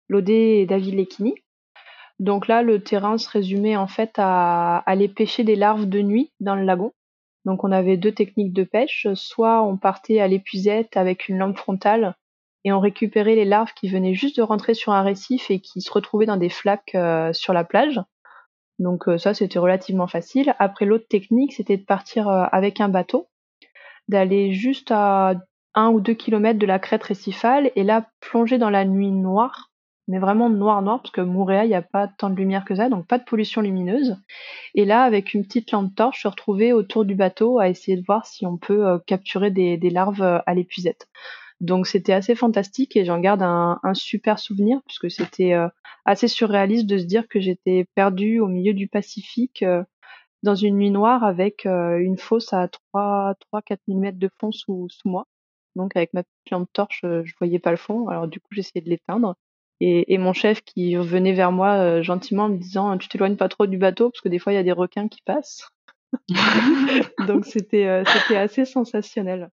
[0.07, 1.35] Laudet et David Lekini.
[2.19, 6.31] Donc là, le terrain se résumait en fait à aller pêcher des larves de nuit
[6.39, 6.93] dans le lagon.
[7.45, 11.57] Donc on avait deux techniques de pêche, soit on partait à l'épuisette avec une lampe
[11.57, 12.15] frontale
[12.65, 15.81] et on récupérait les larves qui venaient juste de rentrer sur un récif et qui
[15.81, 17.99] se retrouvaient dans des flaques euh, sur la plage.
[18.79, 20.55] Donc euh, ça, c'était relativement facile.
[20.59, 23.29] Après, l'autre technique, c'était de partir euh, avec un bateau,
[24.07, 25.35] d'aller juste à
[25.75, 29.71] un ou deux kilomètres de la crête récifale et là plonger dans la nuit noire,
[30.07, 32.75] mais vraiment noir noir parce que Montréal, il n'y a pas tant de lumière que
[32.75, 34.17] ça, donc pas de pollution lumineuse.
[34.75, 38.05] Et là, avec une petite lampe torche, se retrouver autour du bateau à essayer de
[38.05, 41.07] voir si on peut capturer des larves à l'épuisette.
[41.61, 45.67] Donc c'était assez fantastique et j'en garde un, un, super souvenir puisque c'était euh,
[46.05, 49.83] assez surréaliste de se dire que j'étais perdue au milieu du Pacifique euh,
[50.41, 54.29] dans une nuit noire avec euh, une fosse à 3 3 4 000 mètres de
[54.39, 55.27] fond sous, sous moi.
[55.75, 58.07] Donc avec ma petite lampe torche, je voyais pas le fond.
[58.07, 59.35] Alors du coup, j'essayais de l'éteindre.
[59.81, 63.47] Et, et, mon chef qui venait vers moi gentiment en me disant tu t'éloignes pas
[63.47, 65.69] trop du bateau parce que des fois il y a des requins qui passent.
[67.27, 69.49] Donc c'était c'était assez sensationnel.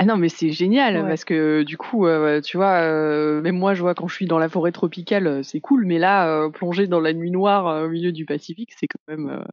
[0.00, 3.74] Ah non, mais c'est génial parce que du coup, euh, tu vois, euh, même moi,
[3.74, 6.86] je vois quand je suis dans la forêt tropicale, euh, c'est cool, mais là, plonger
[6.86, 9.44] dans la nuit noire au milieu du Pacifique, c'est quand même.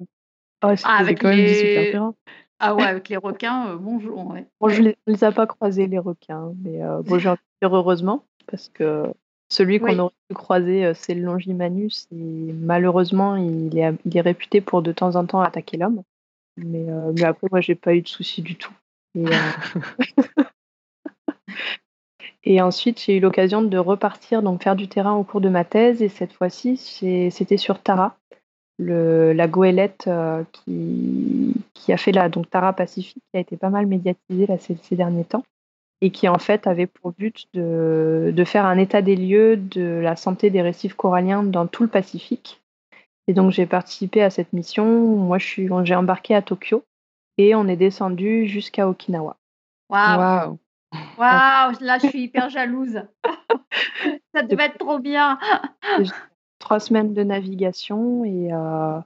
[0.62, 1.54] ah, avec quand les...
[1.54, 2.14] super
[2.60, 4.26] Ah ouais, avec les requins, bonjour.
[4.26, 4.48] Ouais.
[4.62, 7.76] Bon, je les, les ai pas croisés les requins, mais bon, j'ai envie de dire
[7.76, 9.04] heureusement parce que
[9.50, 14.62] celui qu'on aurait pu croiser, c'est le Longimanus et malheureusement, il est, il est réputé
[14.62, 16.04] pour de temps en temps attaquer l'homme.
[16.56, 18.72] Mais, mais après, moi, j'ai pas eu de soucis du tout.
[19.18, 19.26] Euh,
[22.44, 25.66] et, ensuite, j'ai eu l'occasion de repartir, donc faire du terrain au cours de ma
[25.66, 26.02] thèse.
[26.02, 28.18] Et cette fois-ci, c'était sur Tara,
[28.80, 31.54] la goélette euh, qui,
[31.90, 35.44] a fait la donc Tara Pacifique, qui a été pas mal médiatisée ces, derniers temps.
[36.00, 40.00] Et qui en fait avait pour but de, de faire un état des lieux de
[40.00, 42.62] la santé des récifs coralliens dans tout le Pacifique.
[43.28, 44.86] Et donc j'ai participé à cette mission.
[44.86, 46.84] Moi, j'ai embarqué à Tokyo
[47.38, 49.38] et on est descendu jusqu'à Okinawa.
[49.90, 50.58] Waouh!
[51.18, 53.02] Waouh, là je suis hyper jalouse.
[54.34, 55.38] Ça devait être trop bien.
[56.60, 59.00] Trois semaines de navigation et euh,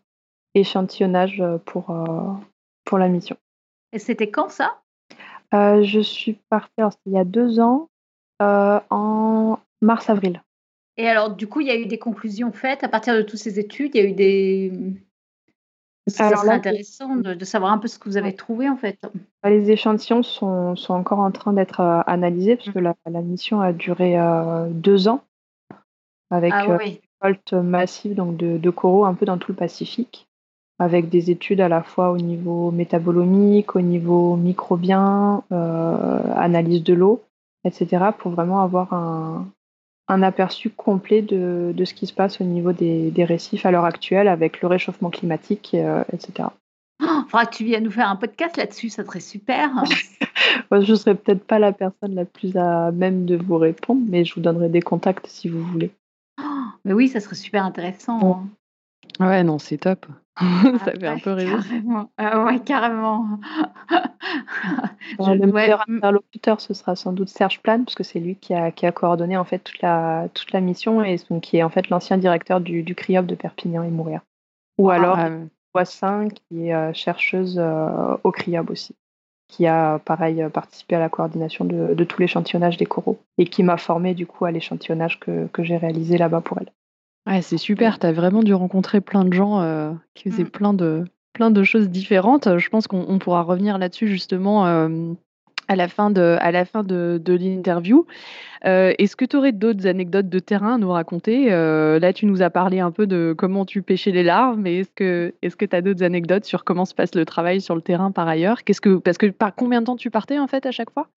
[0.54, 2.34] échantillonnage pour, euh,
[2.86, 3.38] pour la mission.
[3.94, 4.82] Et c'était quand ça?
[5.54, 7.90] Euh, Je suis partie, il y a deux ans,
[8.40, 10.42] en mars-avril.
[10.98, 13.40] Et alors, du coup, il y a eu des conclusions faites à partir de toutes
[13.40, 13.96] ces études?
[13.96, 14.72] Il y a eu des.
[16.08, 19.00] Ça serait intéressant de, savoir un peu ce que vous avez trouvé en fait.
[19.44, 23.22] Bah, les échantillons sont, sont encore en train d'être euh, analysés parce que la, la,
[23.22, 25.24] mission a duré euh, deux ans
[26.32, 26.78] avec ah,
[27.54, 30.28] euh, massive donc de, de, coraux un peu dans tout le Pacifique
[30.80, 37.22] avec des études à la fois au niveau métabolomique, au niveau microbien, analyse de l'eau,
[37.64, 38.06] etc.
[38.18, 39.48] pour vraiment avoir un,
[40.12, 43.72] un aperçu complet de, de, ce qui se passe au niveau des, des récifs à
[43.72, 46.50] l'heure actuelle avec le réchauffement climatique, euh, etc.
[47.00, 49.72] Il oh, faudra que tu viennes nous faire un podcast là-dessus, ça serait super.
[50.72, 54.26] je ne serais peut-être pas la personne la plus à même de vous répondre, mais
[54.26, 55.92] je vous donnerai des contacts si vous voulez.
[56.42, 58.44] Oh, mais oui, ça serait super intéressant.
[59.20, 59.26] Hein.
[59.26, 60.06] Ouais, non, c'est top.
[60.40, 61.52] Ça fait un peu rêver.
[61.52, 62.10] Carrément.
[62.20, 63.26] Euh, ouais, carrément.
[65.20, 68.72] le meilleur interlocuteur, ce sera sans doute Serge Plane, parce que c'est lui qui a,
[68.72, 71.70] qui a, coordonné en fait toute la, toute la mission et donc, qui est en
[71.70, 74.22] fait l'ancien directeur du, du CRIOP de Perpignan et Mourir.
[74.78, 75.20] Ou ah, alors
[75.74, 78.96] Poissin, qui est euh, chercheuse euh, au CRIOP aussi,
[79.50, 83.64] qui a pareil participé à la coordination de, de tout l'échantillonnage des coraux et qui
[83.64, 86.72] m'a formé du coup à l'échantillonnage que, que j'ai réalisé là-bas pour elle.
[87.28, 90.50] Ouais, c'est super, tu as vraiment dû rencontrer plein de gens, euh, qui faisaient mmh.
[90.50, 91.04] plein de
[91.34, 92.58] plein de choses différentes.
[92.58, 97.22] Je pense qu'on pourra revenir là-dessus justement, à la fin de à la fin de
[97.24, 98.06] de l'interview.
[98.66, 101.52] Euh, est-ce que tu aurais d'autres anecdotes de terrain à nous raconter?
[101.52, 104.80] Euh, là, tu nous as parlé un peu de comment tu pêchais les larves, mais
[104.80, 107.76] est-ce que est-ce que tu as d'autres anecdotes sur comment se passe le travail sur
[107.76, 108.64] le terrain par ailleurs?
[108.64, 111.08] Qu'est-ce que parce que par combien de temps tu partais en fait à chaque fois?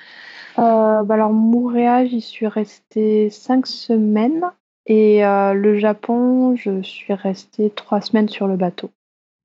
[0.57, 4.45] bah, alors Montréal, j'y suis restée cinq semaines.
[4.87, 8.91] Et euh, le Japon, je suis restée trois semaines sur le bateau.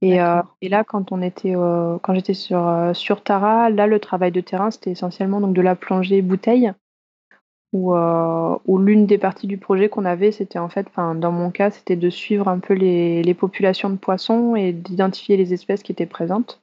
[0.02, 4.00] Et, euh, et là, quand on était, euh, quand j'étais sur sur Tara, là, le
[4.00, 6.72] travail de terrain, c'était essentiellement donc de la plongée bouteille,
[7.74, 11.52] où, où l'une des parties du projet qu'on avait, c'était en fait, enfin, dans mon
[11.52, 15.84] cas, c'était de suivre un peu les, les populations de poissons et d'identifier les espèces
[15.84, 16.62] qui étaient présentes.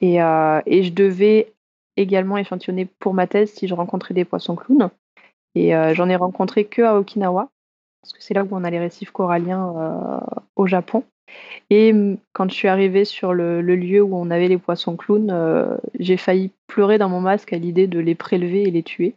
[0.00, 1.52] Et, et je devais
[1.96, 4.90] également échantillonner pour ma thèse si je rencontrais des poissons clowns.
[5.56, 7.50] Et j'en ai rencontré que à Okinawa
[8.02, 11.04] parce que c'est là où on a les récifs coralliens euh, au Japon.
[11.68, 11.92] Et
[12.32, 16.16] quand je suis arrivée sur le, lieu où on avait les poissons clowns, euh, j'ai
[16.16, 19.14] failli pleurer dans mon masque à l'idée de les prélever et les tuer.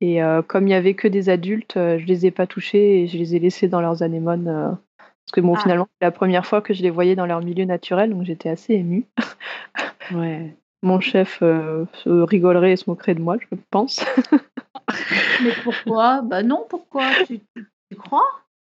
[0.00, 3.06] Et euh, comme il n'y avait que des adultes, je les ai pas touchés et
[3.08, 4.44] je les ai laissés dans leurs anémones.
[4.44, 5.60] parce que bon, ah.
[5.60, 8.48] finalement, c'est la première fois que je les voyais dans leur milieu naturel, donc j'étais
[8.48, 9.06] assez émue.
[10.12, 10.54] ouais.
[10.84, 14.04] Mon chef se rigolerait et se moquerait de moi, je pense.
[15.42, 16.22] Mais pourquoi?
[16.22, 17.04] Bah non, pourquoi?
[17.26, 17.40] Tu
[17.96, 18.26] crois?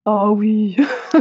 [0.05, 0.75] Oh oui.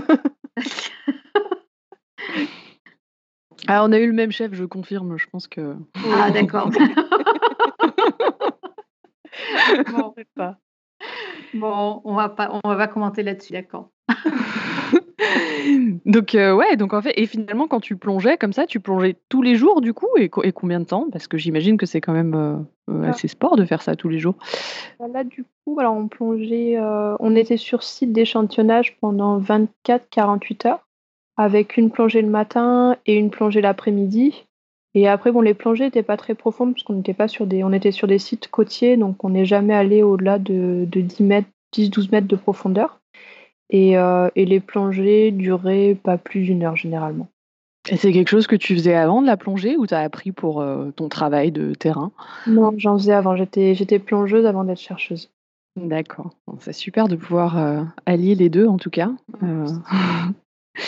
[3.67, 5.17] ah, on a eu le même chef, je confirme.
[5.17, 5.77] Je pense que.
[6.15, 6.71] Ah, d'accord.
[9.91, 10.59] bon, pas.
[11.55, 13.91] bon, on va pas, on va commenter là-dessus, d'accord.
[16.07, 19.17] donc euh, ouais, donc en fait, et finalement quand tu plongeais comme ça, tu plongeais
[19.29, 21.09] tous les jours du coup, et, combien de temps?
[21.11, 22.57] Parce que j'imagine que c'est quand même euh,
[22.91, 24.35] euh, assez sport de faire ça tous les jours.
[24.99, 30.87] Bah, là du coup, alors on plongeait, on était sur site d'échantillonnage pendant 24-48 heures,
[31.37, 34.45] avec une plongée le matin et une plongée l'après-midi.
[34.97, 37.65] Et après, bon, les plongées n'étaient pas très profondes parce qu'on n'était pas sur des,
[37.65, 41.23] on était sur des sites côtiers, donc on n'est jamais allé au-delà de, de 10
[41.25, 43.01] mètres, 10-12 mètres de profondeur.
[43.73, 47.29] Euh, et, les plongées duraient pas plus d'une heure généralement.
[47.91, 50.33] Et c'est quelque chose que tu faisais avant de la plongée ou tu as appris
[50.33, 52.13] pour euh, ton travail de terrain?
[52.47, 53.37] Non, j'en faisais avant.
[53.37, 55.31] J'étais, plongeuse avant d'être chercheuse.
[55.77, 56.31] D'accord.
[56.61, 59.11] c'est super de pouvoir euh, allier les deux en tout cas.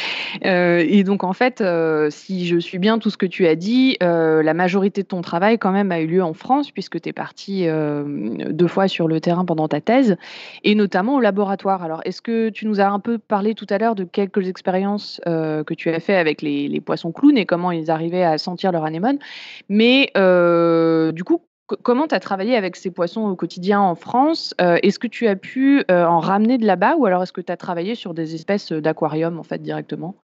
[0.45, 3.55] Euh, et donc en fait, euh, si je suis bien tout ce que tu as
[3.55, 7.01] dit, euh, la majorité de ton travail quand même a eu lieu en France puisque
[7.01, 10.16] tu es parti deux fois sur le terrain pendant ta thèse
[10.62, 11.82] et notamment au laboratoire.
[11.82, 15.22] Alors est-ce que tu nous as un peu parlé tout à l'heure de quelques expériences
[15.24, 18.72] que tu as fait avec les, les, poissons clowns et comment ils arrivaient à sentir
[18.72, 19.18] leur anémone,
[19.70, 20.12] mais
[21.14, 21.41] du coup
[21.82, 25.26] comment tu as travaillé avec ces poissons au quotidien en France euh, Est-ce que tu
[25.26, 28.14] as pu euh, en ramener de là-bas ou alors est-ce que tu as travaillé sur
[28.14, 30.14] des espèces d'aquarium en fait directement?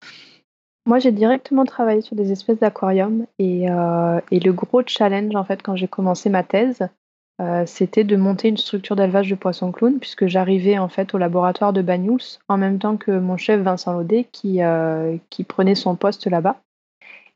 [0.86, 5.62] Moi, j'ai directement travaillé sur des espèces d'aquarium et, euh, le gros challenge en fait
[5.62, 6.80] quand j'ai commencé ma thèse,
[7.66, 11.72] c'était de monter une structure d'élevage de poissons clowns puisque j'arrivais en fait au laboratoire
[11.72, 14.60] de Banyuls en même temps que mon chef Vincent Laudet qui
[15.48, 16.60] prenait son poste là-bas.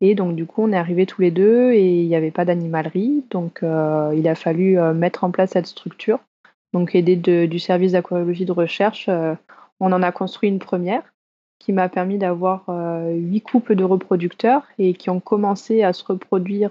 [0.01, 2.44] Et donc, du coup, on est arrivés tous les deux et il n'y avait pas
[2.44, 3.24] d'animalerie.
[3.30, 6.18] Donc, euh, il a fallu euh, mettre en place cette structure.
[6.72, 9.34] Donc, aidé du service d'aquariologie de recherche, euh,
[9.80, 11.03] on en a construit une première
[11.59, 12.66] qui m'a permis d'avoir
[13.09, 16.70] huit couples de reproducteurs et qui ont commencé à se reproduire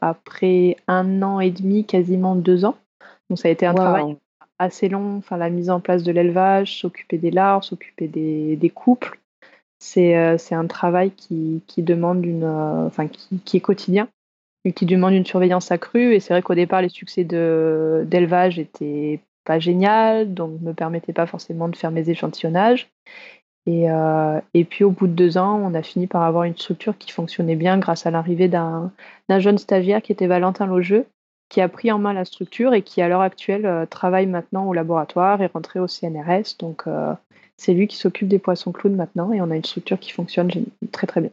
[0.00, 2.76] après un an et demi, quasiment deux ans.
[3.30, 4.16] Donc, ça a été un travail
[4.58, 9.16] assez long, enfin, la mise en place de l'élevage, s'occuper des larves, s'occuper des couples.
[9.98, 14.08] Euh, c'est un travail qui, demande une, euh, enfin, qui, est quotidien
[14.64, 16.14] et qui demande une surveillance accrue.
[16.14, 21.12] Et c'est vrai qu'au départ, les succès d'élevage étaient pas génial, donc ne me permettaient
[21.12, 22.88] pas forcément de faire mes échantillonnages.
[23.66, 26.56] Et, euh, et, puis au bout de deux ans, on a fini par avoir une
[26.56, 28.92] structure qui fonctionnait bien grâce à l'arrivée d'un
[29.28, 31.06] jeune stagiaire qui était Valentin Logeux,
[31.48, 34.72] qui a pris en main la structure et qui à l'heure actuelle travaille maintenant au
[34.72, 36.58] laboratoire et rentré au CNRS.
[36.60, 36.84] Donc
[37.56, 40.50] c'est lui qui s'occupe des poissons clowns maintenant et on a une structure qui fonctionne
[40.92, 41.30] très très bien.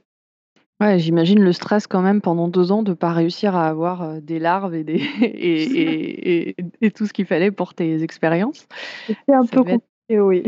[0.81, 4.01] Ouais, j'imagine le stress quand même pendant deux ans de ne pas réussir à avoir
[4.01, 8.67] euh, des larves et, des et, et, tout ce qu'il fallait pour tes expériences.
[9.07, 10.43] C'est un peu compliqué, oui.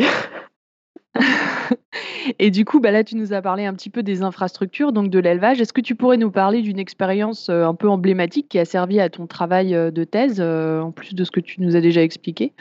[2.39, 5.09] et du coup, bah là, tu nous as parlé un petit peu des infrastructures, donc
[5.09, 5.61] de l'élevage.
[5.61, 8.99] Est-ce que tu pourrais nous parler d'une expérience euh, un peu emblématique qui a servi
[8.99, 12.01] à ton travail euh, de thèse, en plus de ce que tu nous as déjà
[12.01, 12.51] expliqué?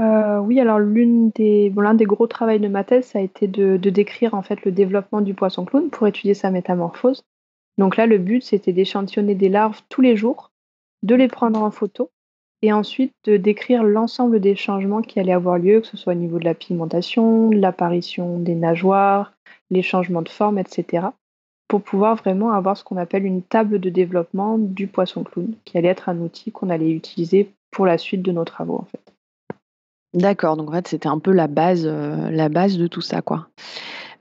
[0.00, 4.34] Euh, oui, alors l'un des gros travaux de ma thèse, ça a été de décrire,
[4.34, 7.22] en fait, le développement du poisson clown pour étudier sa métamorphose.
[7.78, 10.50] Donc là, le but, c'était d'échantillonner des larves tous les jours,
[11.02, 12.10] de les prendre en photo
[12.62, 16.16] et ensuite de décrire l'ensemble des changements qui allaient avoir lieu, que ce soit au
[16.16, 19.32] niveau de la pigmentation, l'apparition des nageoires,
[19.70, 21.06] les changements de forme etc.
[21.68, 25.78] pour pouvoir vraiment avoir ce qu'on appelle une table de développement du poisson clown, qui
[25.78, 29.14] allait être un outil qu'on allait utiliser pour la suite de nos travaux, en fait.
[30.12, 33.22] D'accord, donc en fait, c'était un peu la base, euh, la base de tout ça,
[33.22, 33.48] quoi.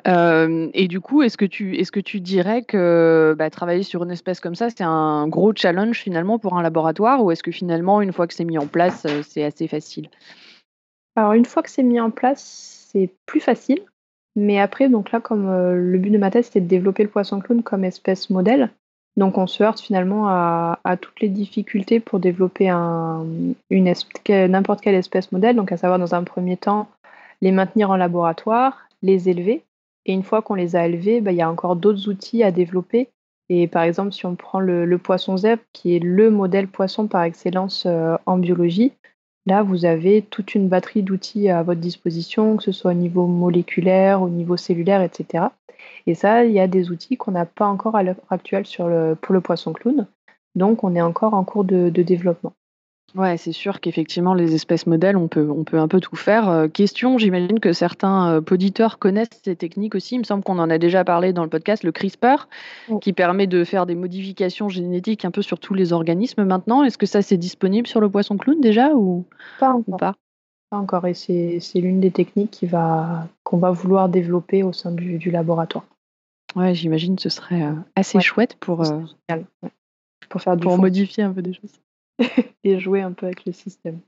[0.08, 4.04] Euh, et du coup, est-ce que tu est-ce que tu dirais que, bah, travailler sur
[4.04, 7.24] une espèce comme ça, c'est un gros challenge finalement pour un laboratoire?
[7.24, 10.10] Ou est-ce que finalement, une fois que c'est mis en place, euh, c'est assez facile?
[11.16, 13.80] Alors une fois que c'est mis en place, c'est plus facile.
[14.36, 17.42] Mais après, donc là, comme, le but de ma thèse, c'était de développer le poisson
[17.42, 18.70] clown comme espèce modèle,
[19.20, 22.72] donc on se heurte finalement à, toutes les difficultés pour développer
[23.70, 26.88] n'importe quelle espèce modèle, donc à savoir dans un premier temps
[27.41, 29.63] les maintenir en laboratoire, les élever,
[30.05, 32.51] et une fois qu'on les a élevés, bah, il y a encore d'autres outils à
[32.51, 33.09] développer.
[33.49, 37.24] Et par exemple, si on prend le, poisson zèbre, qui est le modèle poisson par
[37.24, 38.93] excellence euh, en biologie,
[39.50, 43.26] là vous avez toute une batterie d'outils à votre disposition, que ce soit au niveau
[43.26, 45.45] moléculaire, au niveau cellulaire, etc.
[46.08, 48.66] Et ça, il y a des outils qu'on n'a pas encore à l'heure actuelle
[49.22, 50.08] pour le poisson clown.
[50.56, 52.54] Donc, on est encore en cours de, développement.
[53.16, 56.49] Ouais, c'est sûr qu'effectivement, les espèces modèles, on peut, on peut un peu tout faire.
[56.49, 60.16] Euh, question, j'imagine que certains euh, auditeurs connaissent ces techniques aussi.
[60.16, 62.47] Il me semble qu'on en a déjà parlé dans le podcast, le CRISPR,
[63.01, 66.84] qui permet de faire des modifications génétiques un peu sur tous les organismes maintenant.
[66.84, 69.26] Est-ce que ça, c'est disponible sur le poisson clown déjà ou
[69.60, 70.16] pas pas?
[70.70, 75.18] Pas encore, et c'est l'une des techniques va qu'on va vouloir développer au sein du,
[75.18, 75.86] du laboratoire.
[76.55, 79.01] Ouais, j'imagine que ce serait euh, assez chouette pour, euh,
[80.30, 81.80] pour faire pour modifier un peu des choses.
[82.63, 83.99] et jouer un peu avec le système.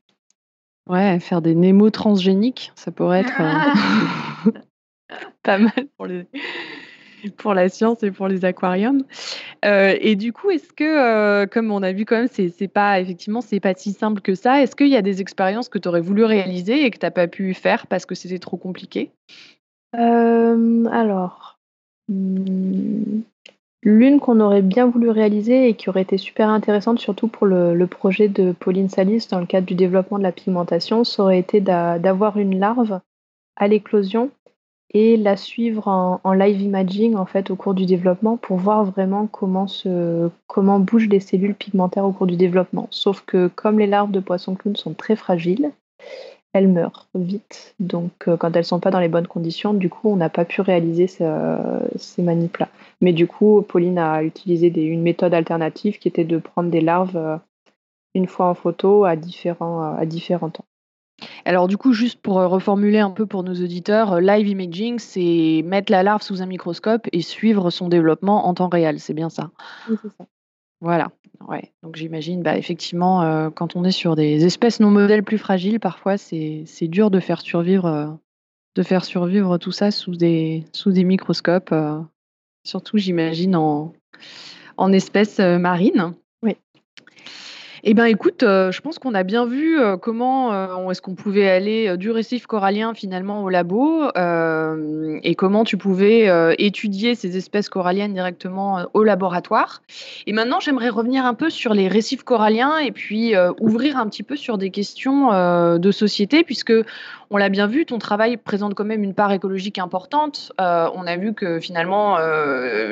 [0.90, 4.52] Ouais, faire des némo transgéniques, ça pourrait être euh,
[5.44, 6.26] pas mal pour les,
[7.38, 9.04] pour la science et pour les aquariums.
[9.64, 12.68] Euh, et du coup, est-ce que, euh, comme on a vu quand même, c'est, c'est
[12.68, 14.62] pas effectivement c'est pas si simple que ça.
[14.62, 17.12] Est-ce qu'il y a des expériences que tu aurais voulu réaliser et que tu n'as
[17.12, 19.12] pas pu faire parce que c'était trop compliqué?
[19.94, 21.60] Alors,
[22.08, 23.22] hmm,
[23.84, 27.86] l'une qu'on aurait bien voulu réaliser et qui aurait été super intéressante, surtout pour le,
[27.88, 31.62] projet de Pauline Salis dans le cadre du développement de la pigmentation, ça aurait été
[31.62, 33.00] d'avoir une larve
[33.56, 34.30] à l'éclosion
[34.94, 39.28] et la suivre en, live imaging en fait au cours du développement pour voir vraiment
[39.28, 42.88] comment bougent les cellules pigmentaires au cours du développement.
[42.92, 45.72] Sauf que comme les larves de poisson clown sont très fragiles,
[46.54, 47.74] elles meurent vite.
[47.80, 50.44] Donc euh, quand elles sont pas dans les bonnes conditions, du coup on n'a pas
[50.44, 52.68] pu réaliser ces manips là.
[53.02, 57.18] Mais du coup Pauline a utilisé une méthode alternative qui était de prendre des larves
[57.18, 57.38] euh,
[58.14, 60.66] une fois en photo à différents à différents temps.
[61.46, 65.00] Alors du coup, juste pour euh, reformuler un peu pour nos auditeurs, euh, live imaging,
[65.00, 69.14] c'est mettre la larve sous un microscope et suivre son développement en temps réel, c'est
[69.14, 69.52] bien ça
[69.90, 70.26] Oui, c'est ça.
[70.82, 71.12] Voilà,
[71.48, 71.72] ouais.
[71.84, 75.80] Donc j'imagine, bah, effectivement, euh, quand on est sur des espèces non modèles plus fragiles,
[75.80, 78.18] parfois c'est dur de faire survivre,
[78.76, 81.72] de faire survivre tout ça sous des, sous des microscopes,
[82.64, 83.94] surtout j'imagine en,
[84.78, 86.14] en espèces marines.
[87.84, 91.16] Eh ben, écoute, heu, je pense qu'on a bien vu, heu, comment, heu, est-ce qu'on
[91.16, 94.04] pouvait aller, heu, du récif corallien finalement au labo,
[95.24, 96.30] et comment tu pouvais,
[96.60, 99.82] étudier ces espèces coralliennes directement, au laboratoire.
[100.28, 104.24] Et maintenant, j'aimerais revenir un peu sur les récifs coralliens et puis, ouvrir un petit
[104.24, 105.30] peu sur des questions,
[105.80, 106.74] de société puisque
[107.34, 110.52] on l'a bien vu, ton travail présente quand même une part écologique importante.
[110.60, 112.18] On a vu que finalement,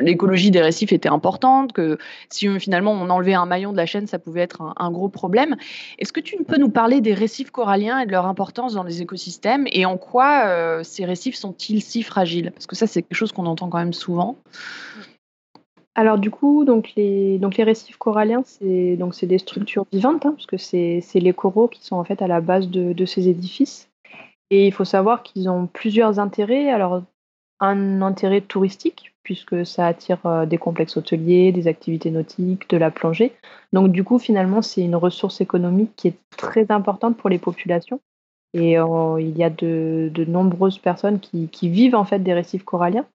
[0.01, 1.97] l'écologie des récifs était importante, que
[2.29, 5.09] si, finalement on enlevait un maillon de la chaîne, ça pouvait être un un gros
[5.09, 5.55] problème.
[5.97, 9.01] Est-ce que tu peux nous parler des récifs coralliens et de leur importance dans les
[9.01, 12.51] écosystèmes et en quoi, heu, ces récifs sont-ils si fragiles?
[12.51, 14.37] Parce que ça, c'est quelque chose qu'on entend quand même souvent.
[15.95, 20.45] Alors du coup, donc les donc les récifs coralliens, c'est des structures vivantes, hein, parce
[20.45, 23.89] que c'est les coraux qui sont en fait à la base de de ces édifices
[24.49, 26.69] et il faut savoir qu'ils ont plusieurs intérêts.
[26.69, 27.03] Alors
[27.59, 32.91] un intérêt touristique, puisque ça attire, heu, des complexes hôteliers, des activités nautiques, de la
[32.91, 33.33] plongée.
[33.73, 37.99] Donc du coup, finalement, c'est une ressource économique qui est très importante pour les populations
[38.53, 38.85] et heu,
[39.19, 43.05] il y a de nombreuses personnes qui qui vivent en fait des récifs coralliens.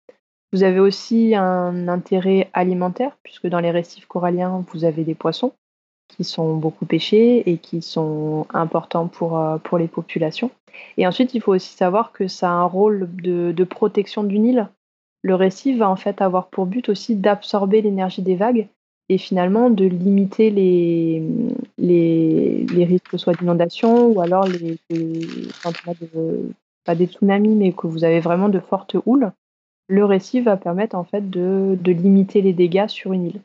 [0.53, 5.53] Vous avez aussi un intérêt alimentaire, puisque dans les récifs coralliens, vous avez des poissons
[6.09, 10.51] qui sont beaucoup pêchés et qui sont importants pour, heu, pour les populations.
[10.97, 14.69] Et ensuite, il faut aussi savoir que ça a un rôle de protection d'une île.
[15.23, 18.69] Le récif va en fait avoir pour but aussi d'absorber l'énergie des vagues
[19.09, 21.23] et finalement de limiter les,
[21.79, 24.47] les risques soit d'inondation ou alors
[26.85, 29.33] pas des tsunamis, mais que vous avez vraiment de fortes houles,
[29.89, 33.41] le récif va permettre en fait de de limiter les dégâts sur une île.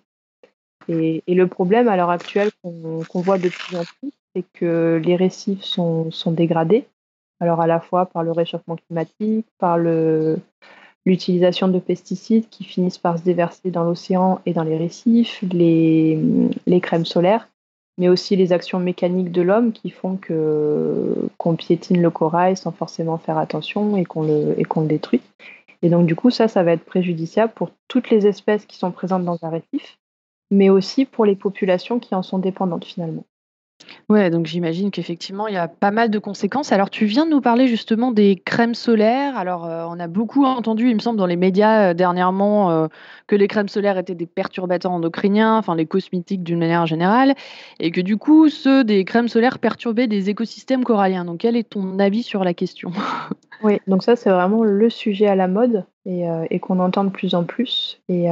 [0.87, 5.15] Et le problème à l'heure actuelle qu'on voit de plus en plus, c'est que les
[5.15, 6.85] récifs sont dégradés.
[7.39, 9.77] Alors à la fois par le réchauffement climatique, par
[11.05, 16.19] l'utilisation de pesticides qui finissent par se déverser dans l'océan et dans les récifs, les,
[16.65, 17.47] les crèmes solaires,
[17.97, 22.71] mais aussi les actions mécaniques de l'homme qui font que qu'on piétine le corail sans
[22.71, 25.21] forcément faire attention et qu'on le et qu'on le détruit.
[25.81, 28.91] Et donc du coup, ça, ça va être préjudiciable pour toutes les espèces qui sont
[28.91, 29.97] présentes dans un récif,
[30.51, 33.23] mais aussi pour les populations qui en sont dépendantes finalement.
[34.09, 36.71] Ouais, donc j'imagine qu'effectivement, il y a pas mal de conséquences.
[36.71, 39.37] Alors, tu viens de nous parler justement des crèmes solaires.
[39.37, 42.89] Alors, heu, on a beaucoup entendu, il me semble, dans les médias, heu, dernièrement, heu,
[43.27, 47.35] que les crèmes solaires étaient des perturbateurs endocriniens, enfin les cosmétiques d'une manière générale
[47.79, 51.25] et que du coup, ceux des crèmes solaires perturbaient des écosystèmes coralliens.
[51.25, 52.91] Donc quel est ton avis sur la question?
[53.61, 57.35] Oui, donc ça, c'est vraiment le sujet à la mode et qu'on entend de plus
[57.35, 58.29] en plus et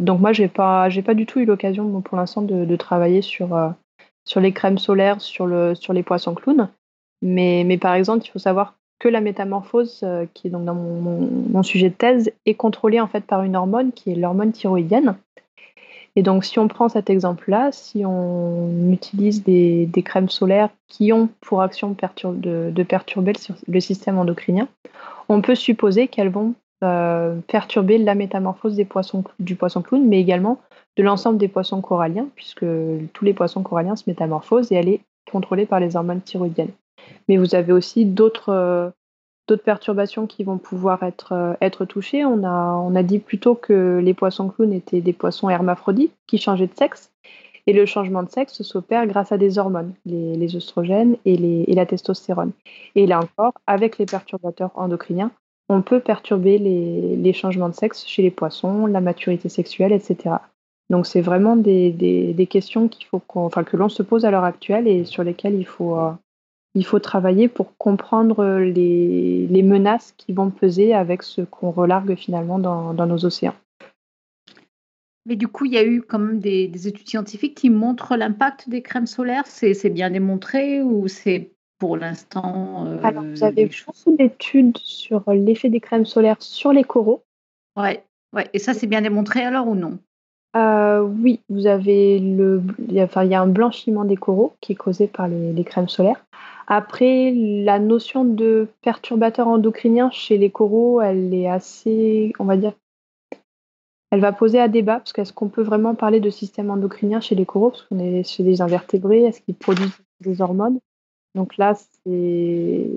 [0.00, 3.54] donc moi, j'ai pas pas du tout eu l'occasion, bon, pour l'instant, de travailler sur,
[4.24, 6.68] sur les crèmes solaires, sur le sur les poissons clowns.
[7.22, 10.74] Mais mais par exemple, il faut savoir que la métamorphose, heu, qui est donc dans
[10.74, 15.16] mon sujet de thèse, est contrôlée en fait par une hormone qui est l'hormone thyroïdienne.
[16.16, 21.12] Et donc si on prend cet exemple-là, si on utilise des des crèmes solaires qui
[21.12, 23.32] ont pour action de perturber
[23.66, 24.68] le système endocrinien,
[25.28, 30.20] on peut supposer qu'elles vont, heu, perturber la métamorphose des poissons du poisson clown, mais
[30.20, 30.58] également
[30.96, 32.64] de l'ensemble des poissons coralliens, puisque
[33.12, 35.00] tous les poissons coralliens se métamorphosent et elle est
[35.30, 36.72] contrôlée par les hormones thyroïdiennes.
[37.28, 38.92] Mais vous avez aussi d'autres,
[39.48, 42.24] d'autres perturbations qui vont pouvoir être, heu, être touchées.
[42.24, 46.38] On a on a dit plutôt que les poissons clowns étaient des poissons hermaphrodites qui
[46.38, 47.12] changeaient de sexe
[47.66, 51.64] et le changement de sexe s'opère grâce à des hormones, les les œstrogènes et les
[51.68, 52.52] et la testostérone.
[52.94, 55.32] Et là encore, avec les perturbateurs endocriniens,
[55.68, 60.42] on peut perturber les changements de sexe chez les poissons, la maturité sexuelle et cetera.
[60.90, 65.04] Donc c'est vraiment des questions qu'il faut que l'on se pose à l'heure actuelle et
[65.04, 65.98] sur lesquelles il faut,
[66.84, 73.06] faut travailler pour comprendre, les menaces qui vont peser avec ce qu'on relargue finalement dans
[73.06, 73.54] nos océans.
[75.26, 78.14] Mais du coup, il y a eu quand même des des études scientifiques qui montrent
[78.14, 79.46] l'impact des crèmes solaires?
[79.46, 81.52] C'est bien démontré ou c'est
[81.84, 86.82] pour l'instant, Alors heu, vous avez beaucoup d'études sur l'effet des crèmes solaires sur les
[86.82, 87.22] coraux.
[87.76, 89.98] ouais, ouais et ça, c'est bien démontré alors ou non?
[90.56, 94.16] Heu, oui, vous avez le il y a enfin, il y a un blanchiment des
[94.16, 96.24] coraux qui est causé par les les crèmes solaires.
[96.68, 102.72] Après, la notion de perturbateur endocrinien chez les coraux, elle est assez, on va dire,
[104.10, 107.34] elle va poser à débat parce qu'est-ce qu'on peut vraiment parler de système endocrinien chez
[107.34, 107.68] les coraux?
[107.70, 110.78] Parce qu'on est chez les invertébrés, est-ce qu'ils produisent des hormones?
[111.34, 111.74] Donc là,
[112.06, 112.90] il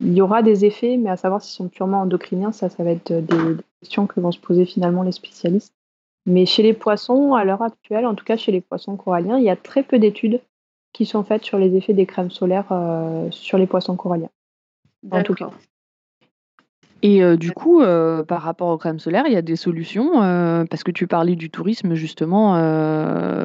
[0.00, 3.12] y aura des effets, mais à savoir s'ils sont purement endocriniens, ça, ça va être
[3.12, 5.74] des questions que vont se poser finalement les spécialistes.
[6.26, 9.44] Mais chez les poissons, à l'heure actuelle, en tout cas chez les poissons coralliens, il
[9.44, 10.40] y a très peu d'études
[10.92, 14.30] qui sont faites sur les effets des crèmes solaires, heu, sur les poissons coralliens,
[15.10, 15.50] en tout cas.
[17.02, 20.22] Et euh, du coup, euh, par rapport aux crèmes solaires, il y a des solutions
[20.22, 22.52] euh, parce que tu parlais du tourisme justement.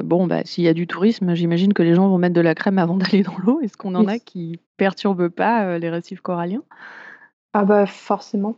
[0.03, 2.53] bon, bah, s'il y a du tourisme, j'imagine que les gens vont mettre de la
[2.53, 3.59] crème avant d'aller dans l'eau.
[3.61, 6.63] Est-ce qu'on en a qui perturbent pas les récifs coralliens?
[7.53, 8.57] Ah bah forcément.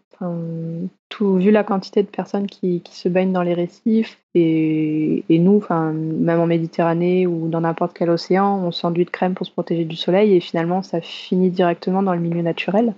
[1.07, 5.39] tout, vu la quantité de personnes qui, qui se baignent dans les récifs et, et
[5.39, 9.45] nous, enfin, même en Méditerranée ou dans n'importe quel océan, on s'enduit de crème pour
[9.45, 12.95] se protéger du soleil et finalement ça finit directement dans le milieu naturel.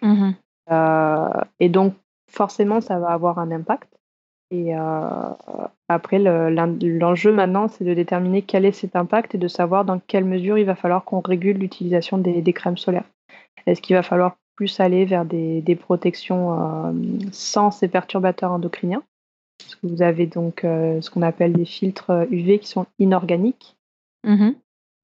[0.00, 0.30] Mmh
[0.70, 1.94] et donc,
[2.28, 3.88] forcément, ça va avoir un impact.
[4.52, 5.30] Et euh,
[5.88, 10.26] après, l'enjeu maintenant, c'est de déterminer quel est cet impact et de savoir dans quelle
[10.26, 13.08] mesure il va falloir qu'on régule l'utilisation des, crèmes solaires.
[13.66, 16.92] Est-ce qu'il va falloir plus aller vers des, protections euh,
[17.32, 19.02] sans ces perturbateurs endocriniens?
[19.58, 23.76] Parce que vous avez donc ce qu'on appelle des filtres UV qui sont inorganiques,
[24.24, 24.50] mmh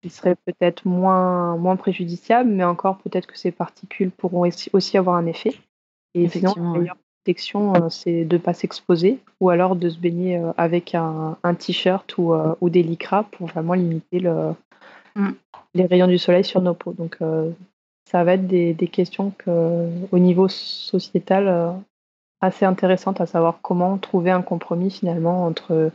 [0.02, 5.16] qui seraient peut-être moins, moins préjudiciables, mais encore peut-être que ces particules pourront aussi avoir
[5.16, 5.54] un effet.
[6.14, 9.98] Et effectivement, la meilleure protection, euh, c'est de ne pas s'exposer ou alors de se
[9.98, 14.54] baigner euh, avec un, un t-shirt ou, euh, ou, des lycras pour vraiment limiter le,
[15.16, 15.30] mm.
[15.74, 16.92] les rayons du soleil sur nos peaux.
[16.92, 17.18] Donc,
[18.10, 21.74] ça va être des, des, questions que, au niveau sociétal
[22.40, 25.90] assez intéressantes, à savoir comment trouver un compromis finalement entre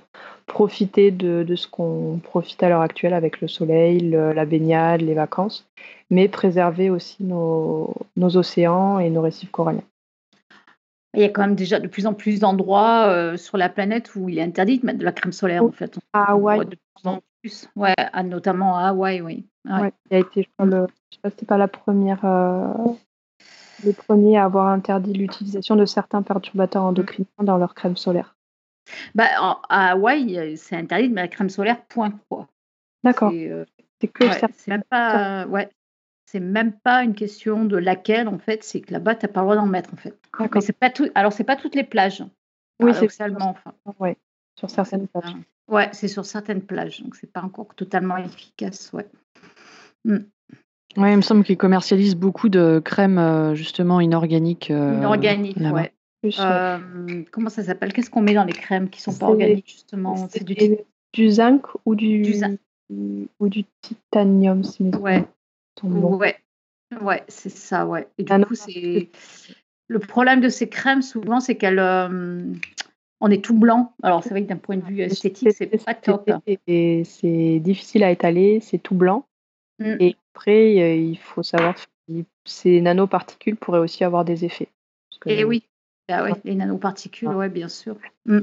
[0.46, 5.14] profiter de, de ce qu'on profite à l'heure actuelle avec le soleil, la baignade, les
[5.14, 5.66] vacances,
[6.10, 9.84] mais préserver aussi nos, nos océans et nos récifs coralliens.
[11.16, 14.16] Il y a quand même déjà de plus en plus d'endroits euh, sur la planète
[14.16, 16.00] où il est interdit de mettre de la crème solaire, en fait.
[16.12, 16.66] À Hawaï.
[16.66, 17.70] De plus en plus.
[17.76, 19.46] Ouais, notamment à Hawaï, oui.
[19.66, 19.92] Ouais.
[20.10, 22.74] il a été, je crois, le, je sais pas, c'était pas la première, euh,
[23.84, 28.36] les premiers à avoir interdit l'utilisation de certains perturbateurs endocriniens dans leur crème solaire.
[29.16, 29.28] Bah,
[29.70, 32.48] à Hawaï, c'est interdit de mettre la crème solaire, point, quoi.
[33.04, 33.32] D'accord.
[33.32, 33.66] C'est euh,
[34.14, 35.70] que ouais, C'est même pas, ouais,
[36.26, 39.42] c'est même pas une question de laquelle, en fait, c'est que là-bas, tu n'as pas
[39.42, 40.18] le droit d'en mettre, en fait.
[40.40, 41.08] Mais c'est pas tout.
[41.16, 42.24] Alors, c'est pas toutes les plages.
[42.82, 43.50] Oui, c'est seulement.
[43.50, 43.74] Enfin.
[44.00, 44.18] Ouais,
[44.58, 45.36] sur certaines plages.
[45.70, 49.08] Ouais, c'est sur certaines plages, donc c'est pas encore totalement efficace, ouais.
[50.04, 50.18] Mmh.
[50.98, 54.72] Ouais, il me semble qu'ils commercialisent beaucoup de crèmes euh, justement inorganiques.
[54.72, 55.92] Euh, inorganiques, ouais.
[56.40, 57.92] Euh, comment ça s'appelle?
[57.92, 60.16] Qu'est-ce qu'on met dans les crèmes qui sont pas organiques justement?
[60.30, 60.78] C'est du...
[61.14, 61.30] du...
[61.30, 62.60] zinc ou du, du zinc.
[62.90, 65.26] ou du titanium, si Ouais.
[65.84, 66.36] Ouais,
[67.02, 68.08] ouais, c'est ça, ouais.
[68.18, 69.10] Et du ah coup, c'est
[69.88, 72.42] le problème de ces crèmes souvent, c'est qu'elles euh,
[73.20, 73.94] on est tout blanc.
[74.04, 76.30] Alors c'est vrai que d'un point de vue esthétique, c'est pas top.
[76.68, 79.26] Et c'est difficile à étaler, c'est tout blanc.
[79.80, 82.14] Et après, il faut savoir que
[82.46, 84.70] ces nanoparticules pourraient aussi avoir des effets.
[85.26, 85.64] et oui,
[86.10, 87.96] ah ouais, les nanoparticules, ouais, bien sûr.
[88.26, 88.40] Mmh.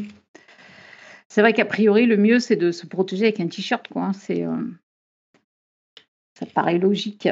[1.28, 4.06] C'est vrai qu'a priori, le mieux, c'est de se protéger avec un t-shirt, quoi.
[4.06, 4.12] Hein.
[4.12, 4.56] C'est euh,
[6.38, 7.28] ça paraît logique.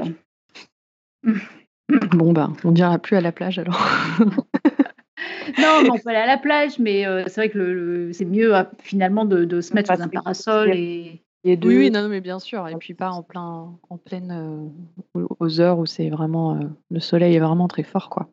[2.13, 3.81] Bon, ben, on dira plus à la plage alors.
[5.59, 8.65] non, on peut aller à la plage, mais euh, c'est vrai que c'est mieux euh,
[8.81, 11.23] finalement de, se mettre sous un parasol et.
[11.45, 12.67] Oui, oui, non, mais bien sûr.
[12.69, 14.71] Et puis pas en plein, en pleine,
[15.15, 16.59] euh, aux heures où c'est vraiment
[16.91, 18.29] le soleil est vraiment très fort, quoi.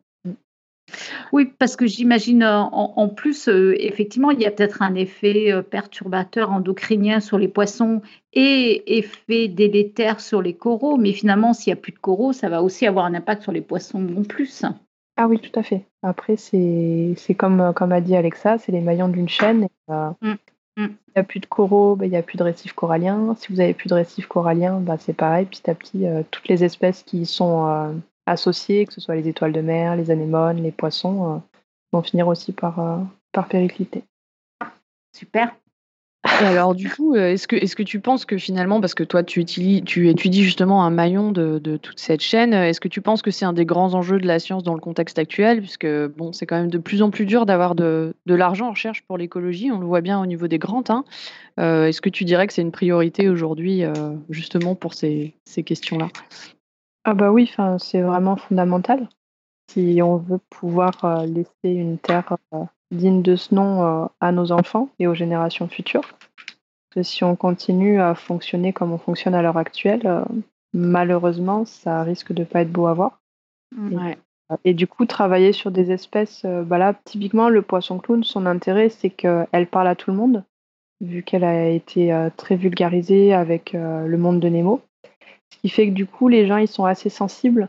[1.32, 5.52] Oui, parce que j'imagine euh, en, plus, euh, effectivement, il y a peut-être un effet
[5.52, 8.02] euh, perturbateur endocrinien sur les poissons
[8.32, 10.96] et effet délétère sur les coraux.
[10.96, 13.52] Mais finalement, s'il n'y a plus de coraux, ça va aussi avoir un impact sur
[13.52, 14.64] les poissons en plus.
[15.16, 15.86] Ah oui, tout à fait.
[16.02, 19.68] Après, c'est comme, comme a dit Alexa, c'est les maillons d'une chaîne.
[19.88, 20.34] Mmh.
[20.76, 23.34] S'il n'y a plus de coraux, ben, il n'y a plus de récifs coralliens.
[23.38, 25.46] Si vous avez plus de récifs coralliens, ben, c'est pareil.
[25.46, 27.94] Petit à petit, toutes les espèces qui sont
[28.26, 31.38] associés, que ce soit les étoiles de mer, les anémones, les poissons, euh,
[31.92, 32.98] vont finir aussi par, euh,
[33.32, 34.04] par péricliter.
[35.16, 35.54] Super.
[36.40, 39.22] Alors du coup, euh, est-ce que, est que tu penses que finalement, parce que toi
[39.22, 43.22] tu, tu étudies justement un maillon de, de toute cette chaîne, est-ce que tu penses
[43.22, 46.32] que c'est un des grands enjeux de la science dans le contexte actuel, puisque bon,
[46.32, 49.18] c'est quand même de plus en plus dur d'avoir de, de l'argent en recherche pour
[49.18, 50.84] l'écologie, on le voit bien au niveau des grands.
[50.88, 51.04] Hein.
[51.56, 53.82] est-ce que tu dirais que c'est une priorité aujourd'hui
[54.30, 56.08] justement pour ces, ces questions-là?
[57.04, 59.08] Ah bah oui, c'est vraiment fondamental.
[59.68, 64.32] Si on veut pouvoir euh, laisser une terre euh, digne de ce nom euh, à
[64.32, 66.08] nos enfants et aux générations futures.
[66.90, 70.24] que si on continue à fonctionner comme on fonctionne à l'heure actuelle,
[70.72, 73.20] malheureusement, ça risque de pas être beau à voir.
[74.64, 78.88] Et, du coup, travailler sur des espèces, bah là, typiquement, le poisson clown, son intérêt,
[78.88, 80.44] c'est qu'elle parle à tout le monde,
[81.02, 84.80] vu qu'elle a été très vulgarisée avec le monde de Nemo.
[85.52, 87.68] Ce qui fait que du coup, les gens, ils sont assez sensibles.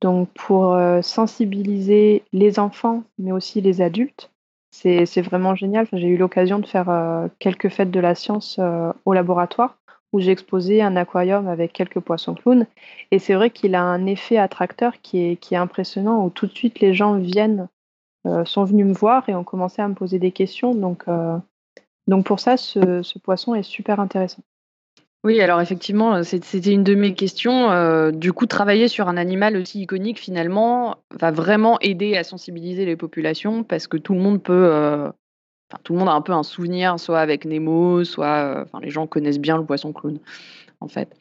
[0.00, 4.30] Donc, pour euh, sensibiliser les enfants, mais aussi les adultes,
[4.70, 5.86] c'est vraiment génial.
[5.92, 9.76] j'ai eu l'occasion de faire euh, quelques fêtes de la science euh, au laboratoire
[10.12, 12.66] où j'ai exposé un aquarium avec quelques poissons clowns.
[13.10, 16.80] Et c'est vrai qu'il a un effet attracteur qui est, impressionnant, où tout de suite
[16.80, 17.68] les gens viennent
[18.44, 20.74] sont venus me voir et ont commencé à me poser des questions.
[20.74, 21.04] Donc
[22.24, 24.42] pour ça, ce, poisson est super intéressant.
[25.22, 28.10] Oui, alors effectivement, c'était une de mes questions.
[28.10, 32.96] du coup, travailler sur un animal aussi iconique, finalement, va vraiment aider à sensibiliser les
[32.96, 35.12] populations parce que tout le monde peut
[35.84, 38.66] tout le monde a un peu un souvenir, soit avec Nemo, soit.
[38.80, 40.18] les gens connaissent bien le poisson clown,
[40.80, 41.14] en fait.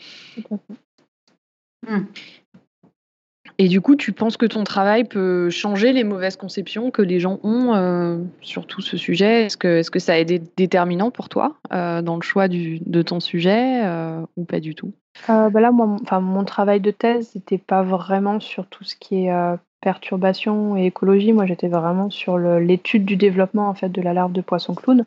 [3.62, 7.20] Et du coup, tu penses que ton travail peut changer les mauvaises conceptions que les
[7.20, 9.43] gens ont euh, sur tout ce sujet?
[9.43, 13.01] Est-ce que, est que ça a été déterminant pour toi euh, dans le choix de
[13.01, 14.93] ton sujet euh, ou pas du tout?
[15.28, 19.57] Bah Là, moi, mon travail de thèse n'était pas vraiment sur tout ce qui est
[19.82, 21.34] perturbation et écologie.
[21.34, 25.03] Moi, j'étais vraiment sur l'étude du développement en fait de la larve de poisson clown,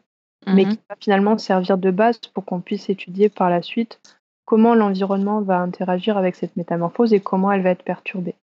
[0.46, 3.98] mais qui mmh va finalement servir de base pour qu'on puisse étudier par la suite
[4.44, 8.34] comment l'environnement va interagir avec cette métamorphose et comment elle va être perturbée.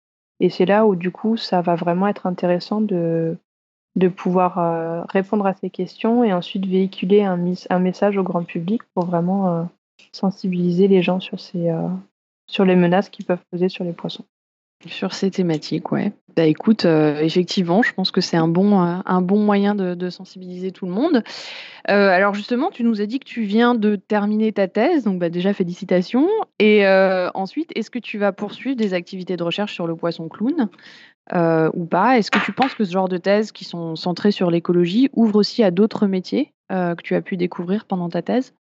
[0.40, 3.36] Et c'est là où du coup, ça va vraiment être intéressant de,
[4.16, 9.06] pouvoir euh, répondre à ces questions et ensuite véhiculer un, message au grand public pour
[9.06, 9.64] vraiment euh,
[10.12, 11.88] sensibiliser les gens sur, ces, euh,
[12.46, 14.24] sur les menaces qui peuvent peser sur les poissons.
[14.86, 16.12] Sur ces thématiques, ouais.
[16.36, 20.08] Bah écoute, euh, effectivement, je pense que c'est un bon, euh, un bon moyen de,
[20.08, 21.24] sensibiliser tout le monde.
[21.90, 25.18] Euh, alors justement, tu nous as dit que tu viens de terminer ta thèse, donc
[25.18, 26.28] bah déjà félicitations.
[26.60, 26.86] Et
[27.34, 30.68] ensuite, est-ce que tu vas poursuivre des activités de recherche sur le poisson clown
[31.74, 32.18] ou pas?
[32.18, 35.40] Est-ce que tu penses que ce genre de thèses qui sont centrées sur l'écologie ouvrent
[35.40, 38.54] aussi à d'autres métiers que tu as pu découvrir pendant ta thèse?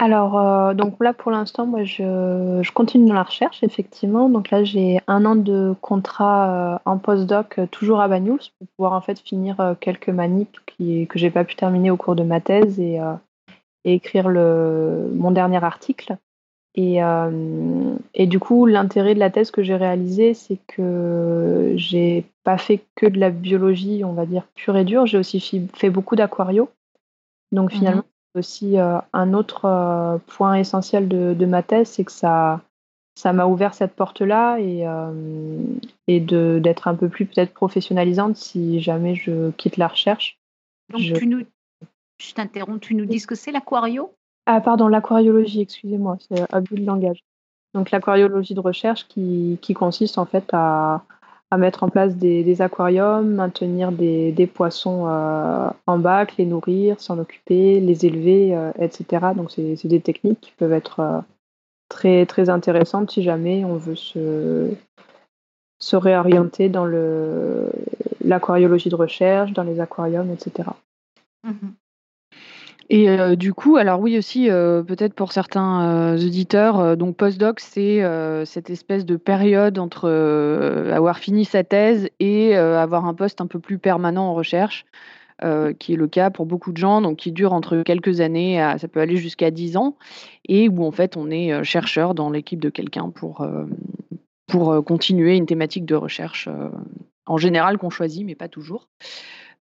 [0.00, 4.28] Alors, euh, donc là, pour l'instant, moi, je, je continue dans la recherche, effectivement.
[4.28, 8.68] Donc là, j'ai un an de contrat euh, en postdoc, euh, toujours à Bagnous, pour
[8.76, 12.22] pouvoir en fait finir quelques manips qui, que j'ai pas pu terminer au cours de
[12.22, 13.00] ma thèse et,
[13.84, 16.16] et écrire le, mon dernier article.
[16.74, 17.00] Et,
[18.14, 22.84] et du coup, l'intérêt de la thèse que j'ai réalisée, c'est que j'ai pas fait
[22.94, 25.06] que de la biologie, on va dire, pure et dure.
[25.06, 26.68] J'ai aussi fait beaucoup d'aquario.
[27.50, 32.60] Donc finalement, aussi euh, un autre euh, point essentiel de, ma thèse, c'est que ça
[33.16, 35.58] ça m'a ouvert cette porte-là et, euh,
[36.06, 40.38] et d'être un peu plus peut-être professionnalisante si jamais je quitte la recherche.
[40.90, 41.14] Donc je...
[41.16, 41.42] tu nous,
[42.22, 44.12] je t'interromps, tu nous dis ce que c'est l'aquario?
[44.46, 47.24] Ah pardon, l'aquariologie, excusez-moi, c'est abus de langage.
[47.74, 51.02] Donc l'aquariologie de recherche qui, qui, consiste en fait à,
[51.50, 57.18] à mettre en place des, aquariums, maintenir des, poissons euh, en bac, les nourrir, s'en
[57.18, 59.28] occuper, les élever, euh, etc.
[59.34, 61.20] Donc c'est des techniques qui peuvent être euh,
[61.88, 64.70] très très intéressantes si jamais on veut se,
[65.78, 66.86] se réorienter dans
[68.24, 70.68] l'aquariologie de recherche, dans les aquariums, etc.
[72.90, 77.60] Et euh, du coup, alors oui aussi, euh, peut-être pour certains euh, auditeurs, donc postdoc,
[77.60, 78.02] c'est
[78.46, 80.08] cette espèce de période entre
[80.92, 84.86] avoir fini sa thèse et avoir un poste un peu plus permanent en recherche,
[85.78, 88.88] qui est le cas pour beaucoup de gens, donc qui dure entre quelques années, ça
[88.88, 89.96] peut aller jusqu'à 10 ans,
[90.46, 93.46] et où en fait on est chercheur dans l'équipe de quelqu'un pour,
[94.46, 96.48] pour continuer une thématique de recherche,
[97.26, 98.88] en général qu'on choisit, mais pas toujours.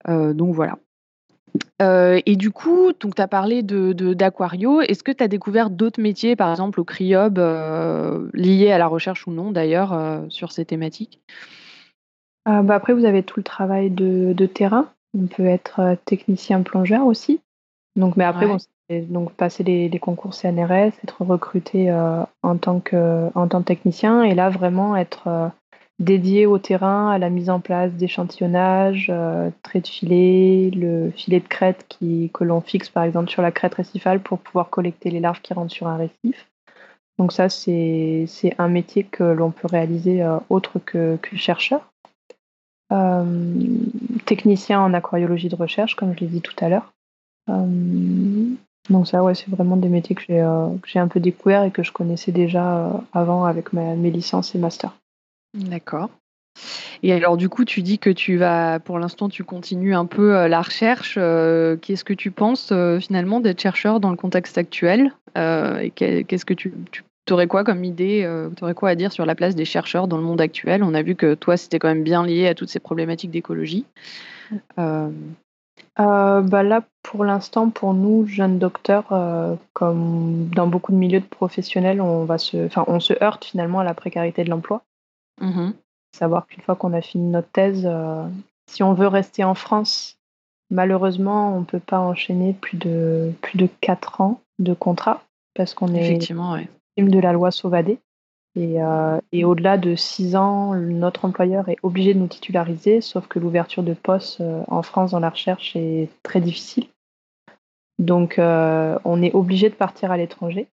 [0.07, 0.77] donc voilà.
[1.81, 4.81] Euh, et du coup, tu as parlé de d'aquario.
[4.81, 8.87] Est-ce que tu as découvert d'autres métiers, par exemple au CRIOB, euh, liés à la
[8.87, 11.21] recherche ou non d'ailleurs, euh, sur ces thématiques?
[12.45, 14.87] Bah, après vous avez tout le travail de terrain.
[15.17, 17.41] On peut être, technicien plongeur aussi.
[17.97, 18.57] Donc mais après bon,
[18.89, 21.91] donc passer les concours CNRS, être recruté,
[22.43, 25.51] en tant que en tant que technicien et là vraiment être,
[25.99, 31.47] dédié au terrain, à la mise en place d'échantillonnage, euh, de filet, le filet de
[31.47, 35.19] crête qui, que l'on fixe par exemple sur la crête récifale pour pouvoir collecter les
[35.19, 36.47] larves qui rentrent sur un récif.
[37.17, 38.27] Donc ça, c'est
[38.59, 41.91] un métier que l'on peut réaliser euh, autre que, chercheur.
[42.93, 43.55] Euh,
[44.25, 46.93] technicien en aquariologie de recherche, comme je l'ai dit tout à l'heure.
[47.47, 50.23] donc ça, ouais, c'est vraiment des métiers que
[50.85, 54.95] j'ai un peu découvert et que je connaissais déjà avant avec mes licences et masters.
[55.57, 56.09] D'accord.
[57.03, 60.35] Et alors du coup, tu dis que tu vas pour l'instant, tu continues un peu,
[60.35, 64.57] euh, la recherche, euh, qu'est-ce que tu penses, euh, finalement d'être chercheur dans le contexte
[64.57, 65.13] actuel?
[65.35, 66.73] et qu'est-ce que tu
[67.27, 70.07] tu aurais quoi comme idée, tu aurais quoi à dire sur la place des chercheurs
[70.07, 70.81] dans le monde actuel?
[70.81, 73.85] On a vu que toi, c'était quand même bien lié à toutes ces problématiques d'écologie.
[74.77, 75.11] bah,
[75.95, 82.25] là, pour l'instant, pour nous, jeunes docteurs, comme dans beaucoup de milieux de professionnels, on
[82.25, 84.81] va se on se heurte finalement à la précarité de l'emploi.
[85.41, 85.71] Mmh
[86.13, 88.25] Savoir qu'une fois qu'on a fini notre thèse, euh,
[88.67, 90.17] si on veut rester en France,
[90.71, 95.23] malheureusement, on ne peut pas enchaîner plus de, plus de 4 ans de contrat
[95.53, 96.57] parce qu'on est Effectivement,
[96.97, 97.99] de la loi Sauvadet.
[98.55, 98.77] Et,
[99.31, 103.83] et au-delà de six ans, notre employeur est obligé de nous titulariser, sauf que l'ouverture
[103.83, 106.87] de postes en France dans la recherche est très difficile.
[107.99, 110.67] Donc, on est obligé de partir à l'étranger.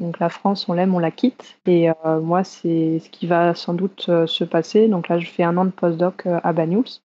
[0.00, 1.56] Donc la France, on l'aime, on la quitte.
[1.66, 4.88] Et euh, moi, c'est ce qui va sans doute euh, se passer.
[4.88, 7.00] Donc là, je fais un an de postdoc euh, à Banyuls.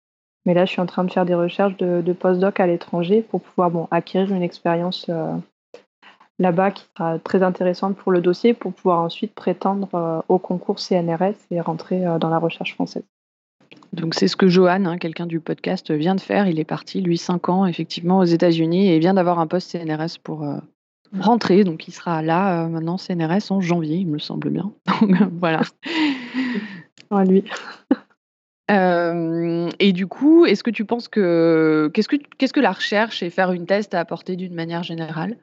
[0.46, 3.42] Mais là, je suis en train de faire des recherches de, postdoc à l'étranger pour
[3.42, 5.10] pouvoir bon, acquérir une expérience
[6.38, 11.34] là-bas qui sera très intéressante pour le dossier pour pouvoir ensuite prétendre au concours CNRS
[11.50, 13.06] et rentrer dans la recherche française.
[13.92, 16.48] Donc c'est ce que Johan, hein, quelqu'un du podcast, vient de faire.
[16.48, 20.20] Il est parti, lui, cinq ans, effectivement, aux États-Unis et vient d'avoir un poste CNRS
[20.22, 20.46] pour,
[21.20, 24.72] rentrée, donc il sera là euh, maintenant CNRS en janvier, il me semble bien.
[25.02, 25.62] Donc voilà.
[27.28, 27.44] lui.
[28.72, 33.22] Euh, et du coup, est-ce que tu penses que qu'est-ce que qu'est-ce que la recherche
[33.22, 35.38] et faire une thèse a apporté d'une manière générale?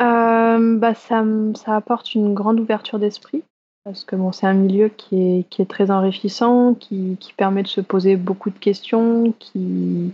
[0.00, 1.24] Euh, bah ça,
[1.56, 3.42] ça apporte une grande ouverture d'esprit
[3.84, 7.62] parce que bon, c'est un milieu qui est, qui est très enrichissant, qui, qui, permet
[7.62, 10.12] de se poser beaucoup de questions, qui,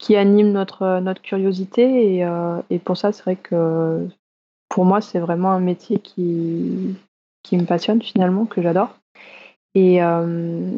[0.00, 2.16] qui anime notre, notre curiosité.
[2.16, 4.08] Et, euh, et pour ça, c'est vrai que
[4.68, 6.96] pour moi, c'est vraiment un métier qui,
[7.42, 8.96] qui me passionne finalement, que j'adore.
[9.74, 10.70] Et, euh,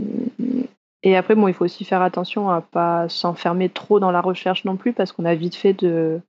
[1.05, 4.64] et après, bon, il faut aussi faire attention à pas s'enfermer trop dans la recherche
[4.64, 6.20] non plus, parce qu'on a vite fait de,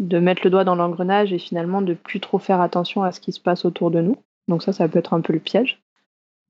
[0.00, 3.20] de mettre le doigt dans l'engrenage et finalement de plus trop faire attention à ce
[3.20, 4.16] qui se passe autour de nous.
[4.48, 5.80] Donc ça, ça peut être un peu le piège.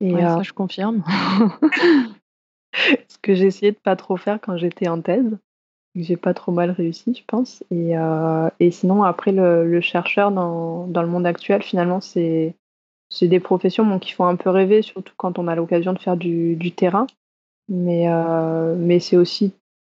[0.01, 1.03] Et ça, euh, je confirme.
[2.73, 5.37] ce que j'ai essayé de pas trop faire quand j'étais en thèse
[5.95, 7.63] j'ai pas trop mal réussi, je pense.
[7.71, 12.55] Et, euh, et sinon, après, le, le chercheur dans, dans, le monde actuel, finalement, c'est
[13.21, 16.17] des professions bon, qui font un peu rêver, surtout quand on a l'occasion de faire
[16.17, 17.05] du, du terrain.
[17.69, 19.53] Mais, euh, mais c'est aussi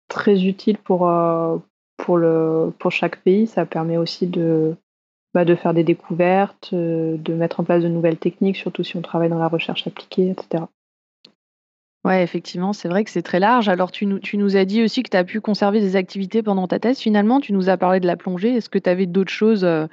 [0.08, 1.58] très utile pour, euh,
[1.98, 3.48] pour, le, pour chaque pays.
[3.48, 4.76] Ça permet aussi de,
[5.34, 9.02] bah, de faire des découvertes, de mettre en place de nouvelles techniques, surtout si on
[9.02, 10.66] travaille dans la recherche appliquée, etc.
[12.06, 13.70] Ouais, effectivement, c'est vrai que c'est très large.
[13.70, 16.80] Alors, tu nous, as dit aussi que tu as pu conserver des activités pendant ta
[16.80, 17.00] thèse.
[17.00, 18.56] Finalement, tu nous as parlé de la plongée.
[18.56, 19.88] Est-ce que tu avais d'autres choses euh,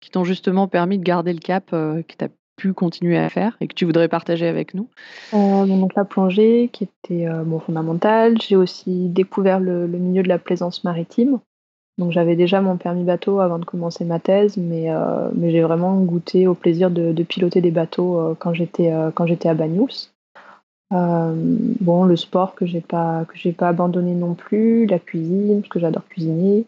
[0.00, 3.28] qui t'ont justement permis de garder le cap, euh, que tu as pu continuer à
[3.28, 4.88] faire et que tu voudrais partager avec nous?
[5.34, 8.40] Euh, Donc, la plongée qui était bon, fondamentale.
[8.40, 11.38] J'ai aussi découvert le, milieu de la plaisance maritime.
[11.98, 14.88] Donc, j'avais déjà mon permis bateau avant de commencer ma thèse, mais,
[15.40, 19.54] j'ai vraiment goûté au plaisir de, de piloter des bateaux quand j'étais quand j'étais à
[19.54, 20.10] Bagnous.
[20.92, 21.32] Euh,
[21.80, 25.68] bon, le sport que j'ai pas que j'ai pas abandonné non plus, la cuisine parce
[25.68, 26.66] que j'adore cuisiner.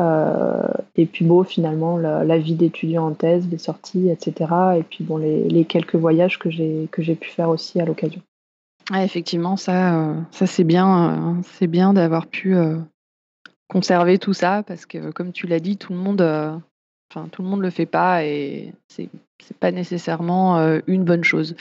[0.00, 4.52] Euh, et puis bon, finalement, la, vie d'étudiant en thèse, les sorties, etc.
[4.78, 8.20] Et puis bon, les, quelques voyages que j'ai que j'ai pu faire aussi à l'occasion.
[8.90, 12.56] Ouais, effectivement, ça, euh, ça c'est bien, c'est bien d'avoir pu
[13.68, 16.60] conserver tout ça parce que, comme tu l'as dit, tout le monde
[17.32, 19.08] Tout le monde ne le fait pas et c'est
[19.50, 21.54] n'est pas nécessairement euh, une bonne chose.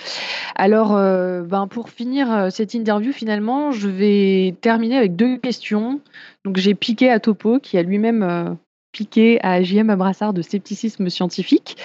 [0.55, 5.99] Alors, euh, ben pour finir euh, cette interview, finalement, je vais terminer avec deux questions.
[6.45, 8.57] Donc, j'ai piqué à Topo, qui a lui-même
[8.91, 11.77] piqué à JM Abrassard de scepticisme scientifique.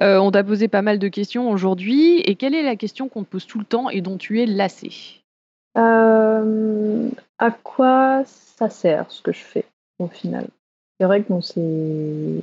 [0.00, 2.20] on t'a posé pas mal de questions aujourd'hui.
[2.20, 4.46] Et quelle est la question qu'on te pose tout le temps et dont tu es
[4.46, 5.22] lassé?
[5.76, 9.64] À quoi ça sert ce que je fais
[9.98, 10.48] au final?
[10.98, 12.42] C'est vrai que bon, c'est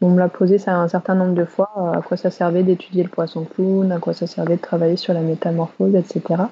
[0.00, 3.02] on me l'a posé un certain nombre de fois, euh, à quoi ça servait d'étudier
[3.02, 6.42] le poisson clown, à quoi ça servait de travailler sur la métamorphose, etc.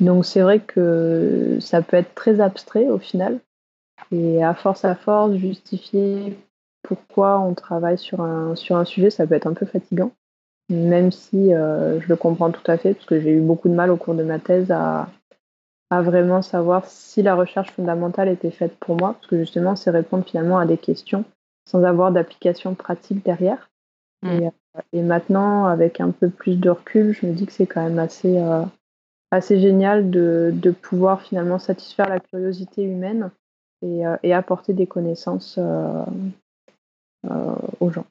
[0.00, 3.40] Donc c'est vrai que ça peut être très abstrait au final.
[4.10, 6.36] Et à force à force, justifier
[6.82, 10.12] pourquoi on travaille sur un, sur un sujet, ça peut être un peu fatigant.
[10.68, 13.74] Même si euh, je le comprends tout à fait, parce que j'ai eu beaucoup de
[13.74, 15.08] mal au cours de ma thèse à,
[15.90, 19.90] à vraiment savoir si la recherche fondamentale était faite pour moi, parce que justement, c'est
[19.90, 21.24] répondre finalement à des questions
[21.64, 23.70] sans avoir d'application pratique derrière.
[24.22, 24.28] Mm.
[24.28, 24.50] Euh,
[24.92, 27.98] et, maintenant, avec un peu plus de recul, je me dis que c'est quand même
[27.98, 28.64] assez, euh,
[29.30, 33.30] assez génial de, de, pouvoir finalement satisfaire la curiosité humaine
[33.82, 35.58] et, euh, et apporter des connaissances
[37.80, 38.06] aux gens.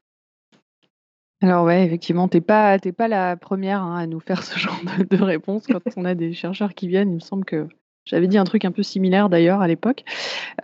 [1.44, 4.80] Alors ouais, effectivement, t'es pas t'es pas la première hein, à nous faire ce genre
[5.00, 7.10] de, de réponse quand on a des chercheurs qui viennent.
[7.10, 7.68] Il me semble que
[8.06, 10.04] j'avais dit un truc un peu similaire d'ailleurs à l'époque.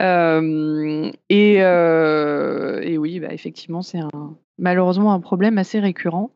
[0.01, 3.99] Euh, et, euh, et, oui, bah, effectivement, c'est
[4.57, 6.31] malheureusement un problème assez récurrent.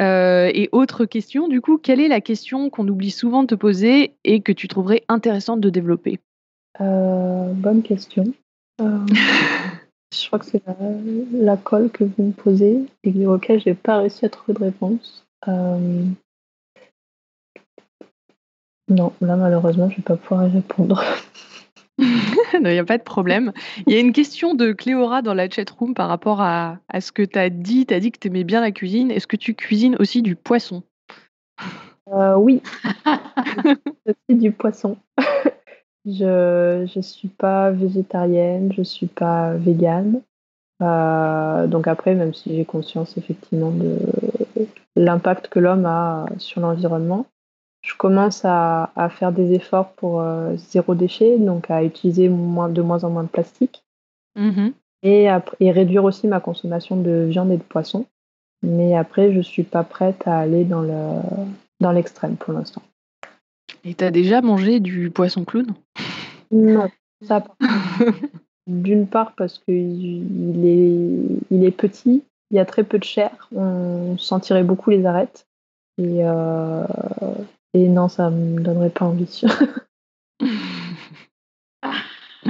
[0.00, 3.54] Euh, et autre question, du coup, quelle est la question qu'on oublie souvent de te
[3.54, 6.20] poser et que tu trouverais intéressante de développer?
[6.78, 8.24] Bonne question.
[8.78, 10.62] je crois que c'est
[11.32, 14.64] la, colle que vous me posez et auquel je n'ai pas réussi à trouver de
[14.64, 15.26] réponse.
[18.88, 21.02] Non, là malheureusement, je vais pas pouvoir y répondre.
[22.54, 23.52] il n'y a pas de problème.
[23.86, 27.10] Il y a une question de Cléora dans la chatroom par rapport à, à ce
[27.10, 27.86] que tu as dit.
[27.86, 29.10] Tu as dit que tu aimais bien la cuisine.
[29.10, 30.82] Est-ce que tu cuisines aussi du poisson?
[32.12, 32.62] Euh, Oui,
[34.06, 34.96] aussi du poisson.
[36.06, 40.22] je ne suis pas végétarienne, je ne suis pas végane.
[40.80, 43.98] Euh, donc après, même si j'ai conscience effectivement de
[44.94, 47.26] l'impact que l'homme a sur l'environnement,
[47.82, 52.82] je commence à, faire des efforts pour euh, zéro déchet, donc à utiliser moins, de
[52.82, 53.82] moins en moins de plastique
[54.36, 54.68] mmh
[55.04, 55.28] et,
[55.60, 58.06] et, réduire aussi ma consommation de viande et de poisson.
[58.64, 61.20] Mais après, je suis pas prête à aller dans le
[61.80, 62.82] dans l'extrême pour l'instant.
[63.84, 65.66] Et tu as déjà mangé du poisson clown?
[66.50, 66.88] Non,
[67.22, 67.44] ça
[68.66, 73.48] D'une part parce qu'il est, il est petit, il y a très peu de chair,
[73.54, 75.46] on sentirait beaucoup les arêtes.
[75.96, 76.84] Et, euh,
[77.74, 79.42] et non, ça me donnerait pas envie.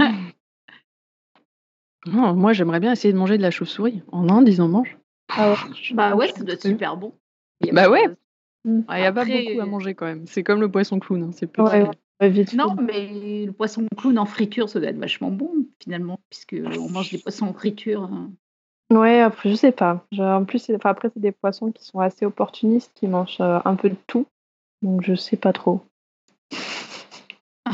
[2.06, 4.02] non, moi, j'aimerais bien essayer de manger de la chauve-souris.
[4.12, 4.96] En Inde, ils en mangent.
[5.30, 5.56] Ah
[5.94, 7.12] bah ouais, ça doit être super bon.
[7.72, 8.04] Bah ouais.
[8.64, 10.26] Il n'y a pas beaucoup à manger quand même.
[10.26, 11.22] C'est comme le poisson clown.
[11.22, 11.30] Hein.
[11.32, 15.50] C'est Non, mais le poisson clown en friture, ça doit être vachement bon
[15.82, 18.04] finalement, puisque on mange des poissons en friture.
[18.04, 18.30] Hein.
[18.90, 20.06] Ouais, après, je sais pas.
[20.18, 23.90] en plus, après, c'est des poissons qui sont assez opportunistes, qui mangent euh, un peu
[23.90, 24.26] de tout.
[24.82, 25.82] Donc je sais pas trop.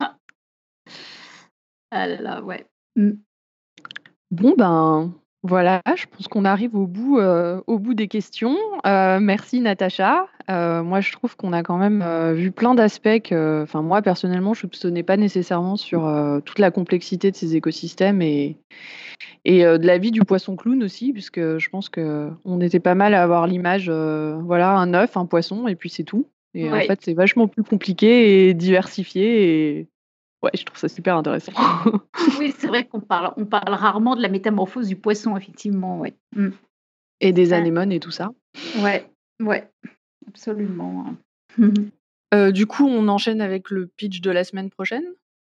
[0.00, 0.16] ah
[1.90, 2.66] là là, ouais.
[4.30, 8.56] Bon ben voilà, je pense qu'on arrive au bout, euh, au bout des questions.
[8.84, 10.26] Euh, merci Natacha.
[10.50, 14.54] Euh, moi, je trouve qu'on a quand même vu plein d'aspects que, enfin moi personnellement,
[14.54, 16.12] je ne soupçonnais pas nécessairement sur
[16.44, 18.56] toute la complexité de ces écosystèmes et,
[19.44, 23.14] et de la vie du poisson clown aussi, puisque je pense qu'on était pas mal
[23.14, 26.26] à avoir l'image, voilà, un œuf, un poisson, et puis c'est tout.
[26.54, 29.78] Et en fait, c'est vachement plus compliqué et diversifié.
[29.78, 29.88] Et
[30.46, 31.52] ouais, je trouve ça super intéressant.
[32.38, 35.98] oui, c'est vrai qu'on parle, on parle rarement de la métamorphose du poisson, effectivement.
[35.98, 36.14] Ouais.
[36.34, 36.50] Mmh.
[37.20, 38.30] Et des anémones et tout ça.
[38.78, 39.68] Ouais, ouais,
[40.28, 41.14] absolument.
[42.34, 45.04] Euh, du coup, on enchaîne avec le pitch de la semaine prochaine?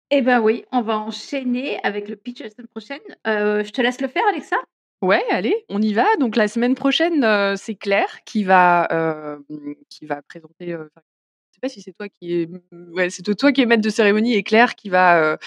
[0.09, 2.99] Eh ben oui, on va enchaîner avec le pitch de la semaine prochaine.
[3.27, 4.55] Euh, je te laisse le faire, Alexa?
[5.03, 6.07] Ouais, allez, on y va.
[6.19, 9.37] Donc la semaine prochaine, euh, c'est Claire qui va,
[9.87, 10.75] qui va présenter,
[11.63, 12.49] pas si c'est toi qui est,
[12.91, 15.37] ouais, c'est toi qui est maître de cérémonie et Claire qui va euh,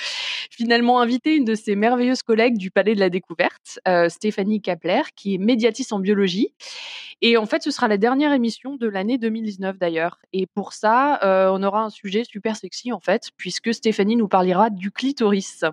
[0.51, 5.03] finalement inviter une de ses merveilleuses collègues du Palais de la Découverte, euh, Stéphanie Kapler,
[5.15, 6.55] qui est médiatiste en biologie.
[7.23, 10.19] Et en fait, ce sera la dernière émission de l'année 2019 d'ailleurs.
[10.33, 14.29] Et pour ça, euh, on aura un sujet super sexy en fait, puisque Stéphanie nous
[14.29, 15.65] parlera du clitoris.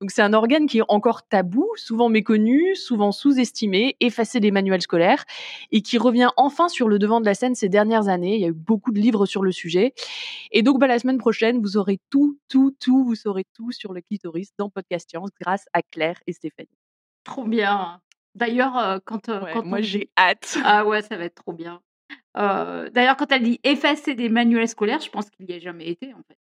[0.00, 4.82] Donc c'est un organe qui est encore tabou, souvent méconnu, souvent sous-estimé, effacé des manuels
[4.82, 5.24] scolaires,
[5.72, 8.36] et qui revient enfin sur le devant de la scène ces dernières années.
[8.36, 9.94] Il y a eu beaucoup de livres sur le sujet.
[10.52, 13.92] Et donc, bah, la semaine prochaine, vous aurez tout, tout, tout, vous saurez tout sur
[13.92, 16.68] le clitoris dans Podcast Science grâce à Claire et Stéphanie.
[17.24, 18.00] Trop bien.
[18.34, 20.58] D'ailleurs, quand, quand moi j'ai hâte.
[20.64, 21.80] Ah ouais, ça va être trop bien.
[22.36, 25.88] Euh, d'ailleurs, quand elle dit effacer des manuels scolaires, je pense qu'il n'y a jamais
[25.88, 26.38] été en fait.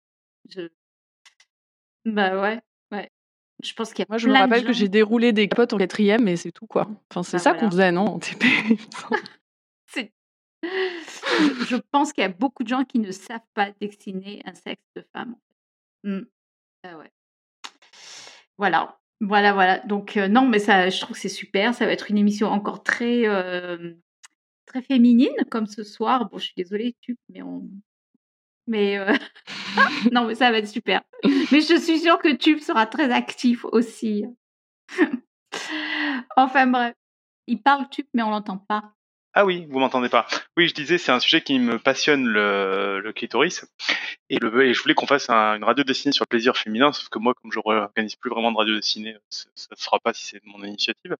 [0.49, 0.69] Je...
[2.05, 2.59] Bah ouais,
[2.91, 3.09] ouais.
[3.63, 5.77] Je pense qu'il y a Moi, je me rappelle que j'ai déroulé des capotes en
[5.77, 6.89] quatrième, mais c'est tout quoi.
[7.11, 8.43] Enfin, c'est bah ça qu'on faisait, non en TP
[10.63, 14.83] je, pense qu'il y a beaucoup de gens qui ne savent pas dessiner un sexe
[14.95, 15.35] de femme.
[16.03, 16.21] Mmh.
[16.83, 17.11] Ah ouais.
[18.57, 18.97] Voilà.
[19.25, 19.79] Voilà, voilà.
[19.79, 21.73] Donc, euh, non, mais ça, je trouve que c'est super.
[21.73, 23.93] Ça va être une émission encore très, euh,
[24.65, 26.29] très féminine, comme ce soir.
[26.29, 27.69] Bon, je suis désolée, tu, mais on.
[28.67, 29.13] Mais euh,
[30.11, 31.01] non, mais ça va être super.
[31.23, 34.25] Mais je suis sûre que Tube sera très actif aussi.
[36.35, 36.93] enfin bref,
[37.47, 38.93] il parle Tube, mais on l'entend pas.
[39.35, 40.27] Ah oui, vous m'entendez pas.
[40.57, 43.65] Oui, je disais, c'est un sujet qui me passionne, le, le clitoris.
[44.29, 47.09] Et, le, et je voulais qu'on fasse une radio dessinée sur le plaisir féminin, sauf
[47.09, 50.13] que moi, comme je n'organise plus vraiment de radio dessinée, ça ne se fera pas
[50.13, 51.15] si c'est mon initiative.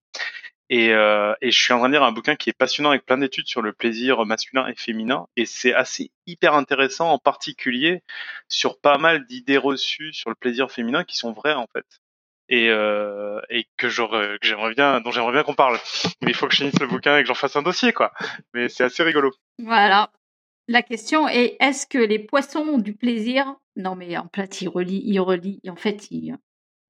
[0.70, 3.06] Et, euh, et, je suis en train de lire un bouquin qui est passionnant avec
[3.06, 5.28] plein d'études sur le plaisir masculin et féminin.
[5.36, 8.04] Et c'est assez hyper intéressant, en particulier
[8.48, 11.86] sur pas mal d'idées reçues sur le plaisir féminin qui sont vraies, en fait
[12.50, 15.80] et, euh, et que j'aimerais bien, dont j'aimerais bien qu'on parle.
[16.22, 18.12] Mais il faut que je finisse le bouquin et que j'en fasse un dossier, quoi.
[18.54, 19.32] Mais c'est assez rigolo.
[19.60, 20.12] Voilà.
[20.68, 23.56] La question est est-ce que les poissons ont du plaisir?
[23.76, 25.62] Non, mais en fait, ils relient, ils relient.
[25.68, 26.38] En fait, ils.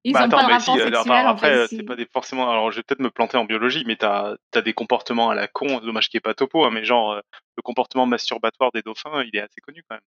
[0.06, 2.50] Ils bah, ont pas de rapport sexuel, après, c'est pas des, forcément.
[2.50, 5.48] Alors, je vais peut-être me planter en biologie, mais t'as as des comportements à la
[5.48, 5.80] con.
[5.80, 7.20] Dommage qu'il n'y ait pas topo, hein, mais genre euh,
[7.56, 10.02] le comportement masturbatoire des dauphins, il est assez connu quand même.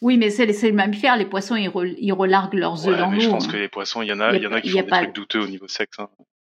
[0.00, 1.16] Oui, mais c'est le mammifères.
[1.16, 3.20] Les poissons, ils, relarguent leurs œufs dans l'eau.
[3.20, 3.52] Je pense hein.
[3.52, 5.14] que les poissons, il y en a, il y, en a qui font des trucs
[5.14, 5.98] douteux au niveau sexe.
[5.98, 6.08] Hein.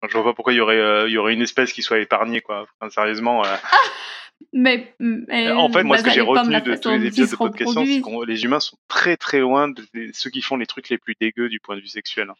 [0.08, 1.98] Je vois pas pourquoi il y aurait, euh, il y aurait une espèce qui soit
[1.98, 2.66] épargnée, quoi.
[2.80, 3.44] Enfin, sérieusement.
[3.44, 3.56] euh,
[4.52, 7.36] Mais, mais en fait, moi, ce que basé j'ai retenu de tous les épisodes de
[7.36, 10.88] podcast c'est que les humains sont très très loin de ceux qui font les trucs
[10.88, 12.30] les plus dégueux du point de vue sexuel.
[12.30, 12.34] hein.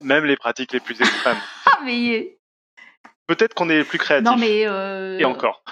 [0.00, 1.36] Même les pratiques les plus extrêmes.
[1.66, 2.36] Ah, mais
[3.26, 4.24] Peut-être qu'on est les plus créatifs.
[4.24, 5.64] non, mais euh, Et encore.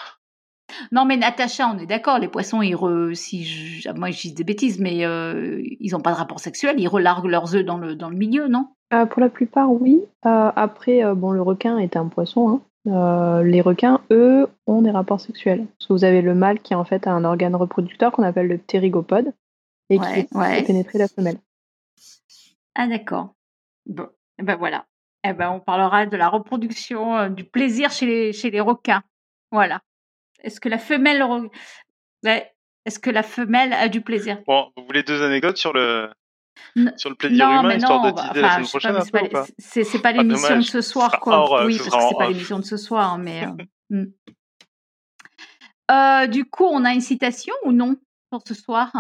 [0.91, 4.33] Non, mais Natacha, on est d'accord, les poissons, ils re- si je- moi je dis
[4.33, 7.79] des bêtises, mais euh, ils n'ont pas de rapport sexuel, ils relarguent leurs œufs dans
[7.79, 8.69] le, dans le milieu, non?
[8.93, 10.01] Euh, pour la plupart, oui.
[10.27, 12.49] Euh, après, bon, le requin est un poisson.
[12.87, 13.43] hein.
[13.45, 15.67] Les requins, eux, ont des rapports sexuels.
[15.79, 18.49] Parce que vous avez le mâle qui, en fait, a un organe reproducteur qu'on appelle
[18.49, 19.33] le pterygopode
[19.89, 20.61] et Ouais, qui ouais.
[20.61, 21.37] peut pénétrer la femelle.
[22.75, 23.35] Ah, d'accord.
[23.87, 24.09] Bon,
[24.39, 24.85] eh ben voilà.
[25.25, 29.03] Eh ben, on parlera de la reproduction, du plaisir chez les, chez les requins.
[29.53, 29.81] Voilà.
[30.43, 31.25] Est-ce que la femelle.
[32.25, 34.39] Est-ce que la femelle a du plaisir?
[34.47, 36.11] Bon, vous voulez deux anecdotes sur le,
[36.77, 38.65] N- sur le plaisir Non, humain, mais histoire non, de bah, teaser la enfin, semaine
[38.65, 39.47] je sais prochaine pas, un mais peu c'est ou pas, pas?
[39.59, 41.39] c'est- c'est pas Ah, l'émission de ce soir, quoi.
[41.39, 43.45] hors, oui, ce parce que c'est pas l'émission de ce soir, mais.
[43.45, 44.05] euh, hmm.
[45.91, 47.97] Euh, du coup, on a une citation ou non
[48.31, 48.91] pour ce soir?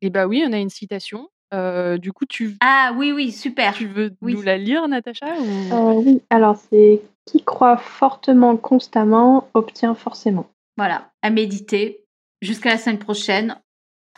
[0.00, 1.28] Et bah oui, on a une citation.
[1.54, 3.72] Euh, du coup, tu, Ah oui, oui, super.
[3.72, 4.34] tu veux Oui.
[4.34, 5.72] nous la lire, Natacha ou...
[5.72, 10.50] Euh, oui, alors c'est qui croit fortement constamment obtient forcément.
[10.78, 12.06] Voilà, à méditer
[12.40, 13.60] jusqu'à la semaine prochaine.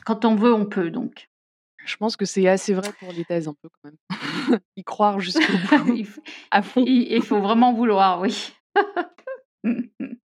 [0.05, 1.29] Quand on veut, on peut donc.
[1.87, 4.61] Je pense que c'est assez vrai pour les thèses un peu quand même.
[4.77, 5.43] y croire jusqu'au
[5.85, 6.85] bout, il, faut, à fond.
[6.87, 8.53] il- il faut vraiment vouloir, oui.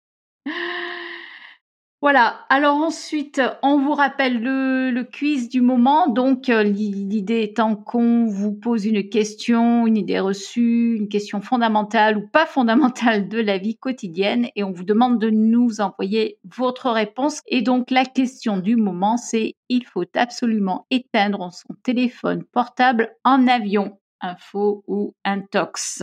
[2.05, 6.07] Voilà, alors ensuite, on vous rappelle le, quiz du moment.
[6.07, 11.41] Donc, euh, l'i- l'idée étant qu'on vous pose une question, une idée reçue, une question
[11.41, 16.37] fondamentale ou pas fondamentale de la vie quotidienne et on vous demande de nous envoyer
[16.45, 17.41] votre réponse.
[17.47, 23.49] Et donc, la question du moment, c'est il faut absolument éteindre son téléphone portable en
[23.49, 23.99] avion.
[24.21, 26.03] Info ou intox.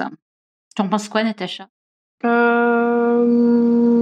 [0.75, 1.67] T'en penses quoi, Natacha?
[2.25, 4.00] Euh,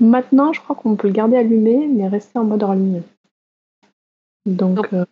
[0.00, 3.02] Maintenant, je crois qu'on peut le garder allumé, mais rester en mode hors ligne.
[4.46, 5.04] Donc, Donc- euh,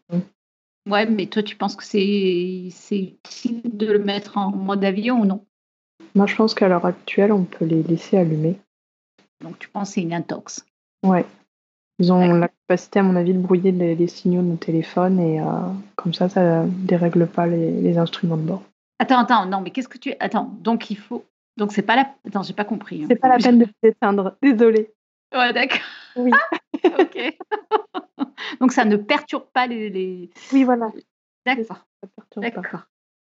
[0.89, 5.21] Ouais, mais toi, tu penses que c'est c'est utile de le mettre en mode avion
[5.21, 5.45] ou non?
[6.17, 8.59] Moi, je pense qu'à l'heure actuelle, on peut les laisser allumés.
[9.41, 10.67] Donc, tu penses que c'est une intox?
[11.05, 11.25] Ouais.
[12.01, 15.21] Ils ont la capacité, à mon avis, de brouiller les, les signaux de nos téléphones
[15.21, 15.45] et euh,
[15.95, 18.63] comme ça, ça dérègle pas les, les instruments de bord.
[18.99, 20.15] Attends, attends, non, mais qu'est-ce que tu.
[20.19, 21.25] Attends, donc il faut.
[21.57, 22.15] Donc, c'est pas la.
[22.27, 23.03] Attends, j'ai pas compris.
[23.03, 23.07] hein.
[23.09, 24.37] C'est pas la peine de les éteindre.
[24.43, 24.93] Désolée.
[25.35, 25.81] Ouais, d'accord.
[26.17, 26.31] Oui.
[26.85, 27.37] ok.
[28.61, 29.91] donc, ça ne perturbe pas les.
[29.91, 30.91] les- Oui, voilà.
[31.45, 31.87] D'accord,
[32.37, 32.65] d'accord.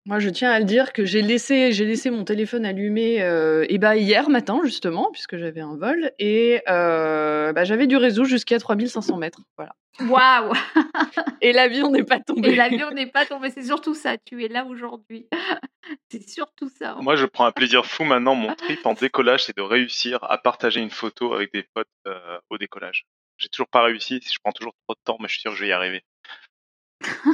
[0.08, 3.66] Moi, je tiens à le dire que j'ai laissé, j'ai laissé mon téléphone allumé euh,
[3.68, 8.24] et bah, hier matin, justement, puisque j'avais un vol, et euh, bah, j'avais du réseau
[8.24, 9.42] jusqu'à 3500 mètres.
[9.58, 9.74] Voilà.
[10.00, 10.54] Waouh
[11.42, 12.50] Et l'avion n'est pas tombé.
[12.50, 14.18] Et l'avion n'est pas tombé, c'est surtout ça.
[14.18, 15.28] Tu es là aujourd'hui.
[16.10, 16.92] c'est surtout ça.
[16.92, 17.02] hein.
[17.02, 18.36] Moi, je prends un plaisir fou maintenant.
[18.36, 22.40] Mon trip en décollage, c'est de réussir à partager une photo avec des potes euh,
[22.50, 23.06] au décollage.
[23.40, 24.22] J'ai toujours pas réussi.
[24.24, 26.04] Je prends toujours trop de temps, mais je suis sûr que je vais y arriver.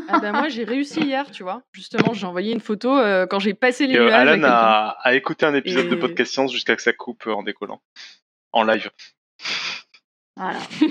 [0.09, 1.63] Ah bah, moi, j'ai réussi hier, tu vois.
[1.71, 4.27] Justement, j'ai envoyé une photo euh, quand j'ai passé les Et, euh, nuages.
[4.27, 7.43] Alan a, a écouté un épisode de podcast science jusqu'à que ça coupe euh, en
[7.43, 7.81] décollant,
[8.51, 8.89] en live.
[10.35, 10.59] Voilà.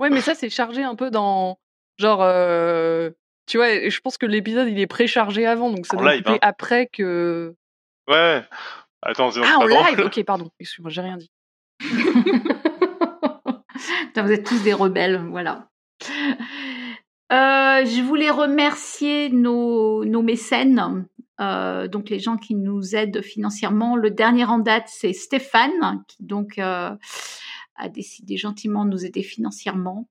[0.00, 1.56] Ouais, mais ça, c'est chargé un peu dans.
[1.98, 2.18] Genre.
[2.22, 3.10] euh,
[3.46, 6.24] Tu vois, je pense que l'épisode, il est préchargé avant, donc ça En doit live,
[6.24, 6.38] couper hein.
[6.42, 7.54] après que.
[8.08, 8.42] Ouais.
[9.02, 9.70] Attends, c'est Ah, en drôle.
[9.90, 10.50] live Ok, pardon.
[10.58, 11.30] Excuse-moi, j'ai rien dit.
[14.06, 15.68] Putain, vous êtes tous des rebelles, voilà.
[17.34, 21.08] Euh, je voulais remercier nos, mécènes,
[21.40, 23.96] euh, donc les gens qui nous aident financièrement.
[23.96, 26.90] Le dernier en date, c'est Stéphane, qui donc euh,
[27.74, 30.08] a décidé gentiment de nous aider financièrement.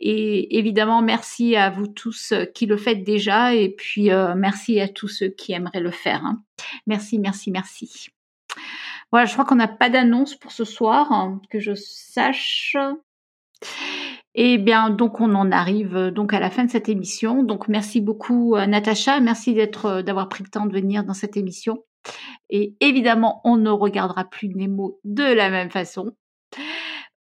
[0.00, 5.08] Et évidemment, merci à vous tous qui le faites déjà, et puis merci à tous
[5.08, 6.24] ceux qui aimeraient le faire.
[6.24, 6.42] hein.
[6.88, 8.08] Merci, merci, merci.
[9.12, 12.76] Voilà, je crois qu'on n'a pas d'annonce pour ce soir, hein, que je sache.
[14.40, 17.42] Et bien, donc on en arrive euh, donc à la fin de cette émission.
[17.42, 21.36] Donc merci beaucoup euh, Natacha, merci euh, d'avoir pris le temps de venir dans cette
[21.36, 21.82] émission.
[22.48, 26.12] Et évidemment, on ne regardera plus Nemo de la même façon.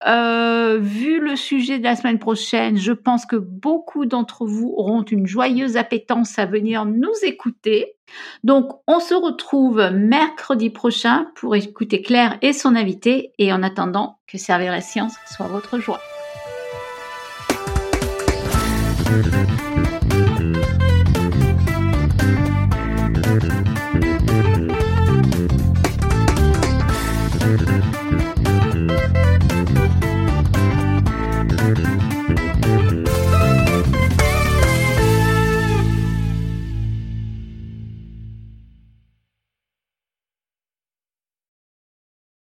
[0.05, 5.25] Vu le sujet de la semaine prochaine, je pense que beaucoup d'entre vous auront une
[5.25, 7.95] joyeuse appétence à venir nous écouter.
[8.43, 13.31] Donc, on se retrouve mercredi prochain pour écouter Claire et son invité.
[13.39, 16.01] Et en attendant, que servir la science soit votre joie.
[19.05, 19.54] Mm-hmm.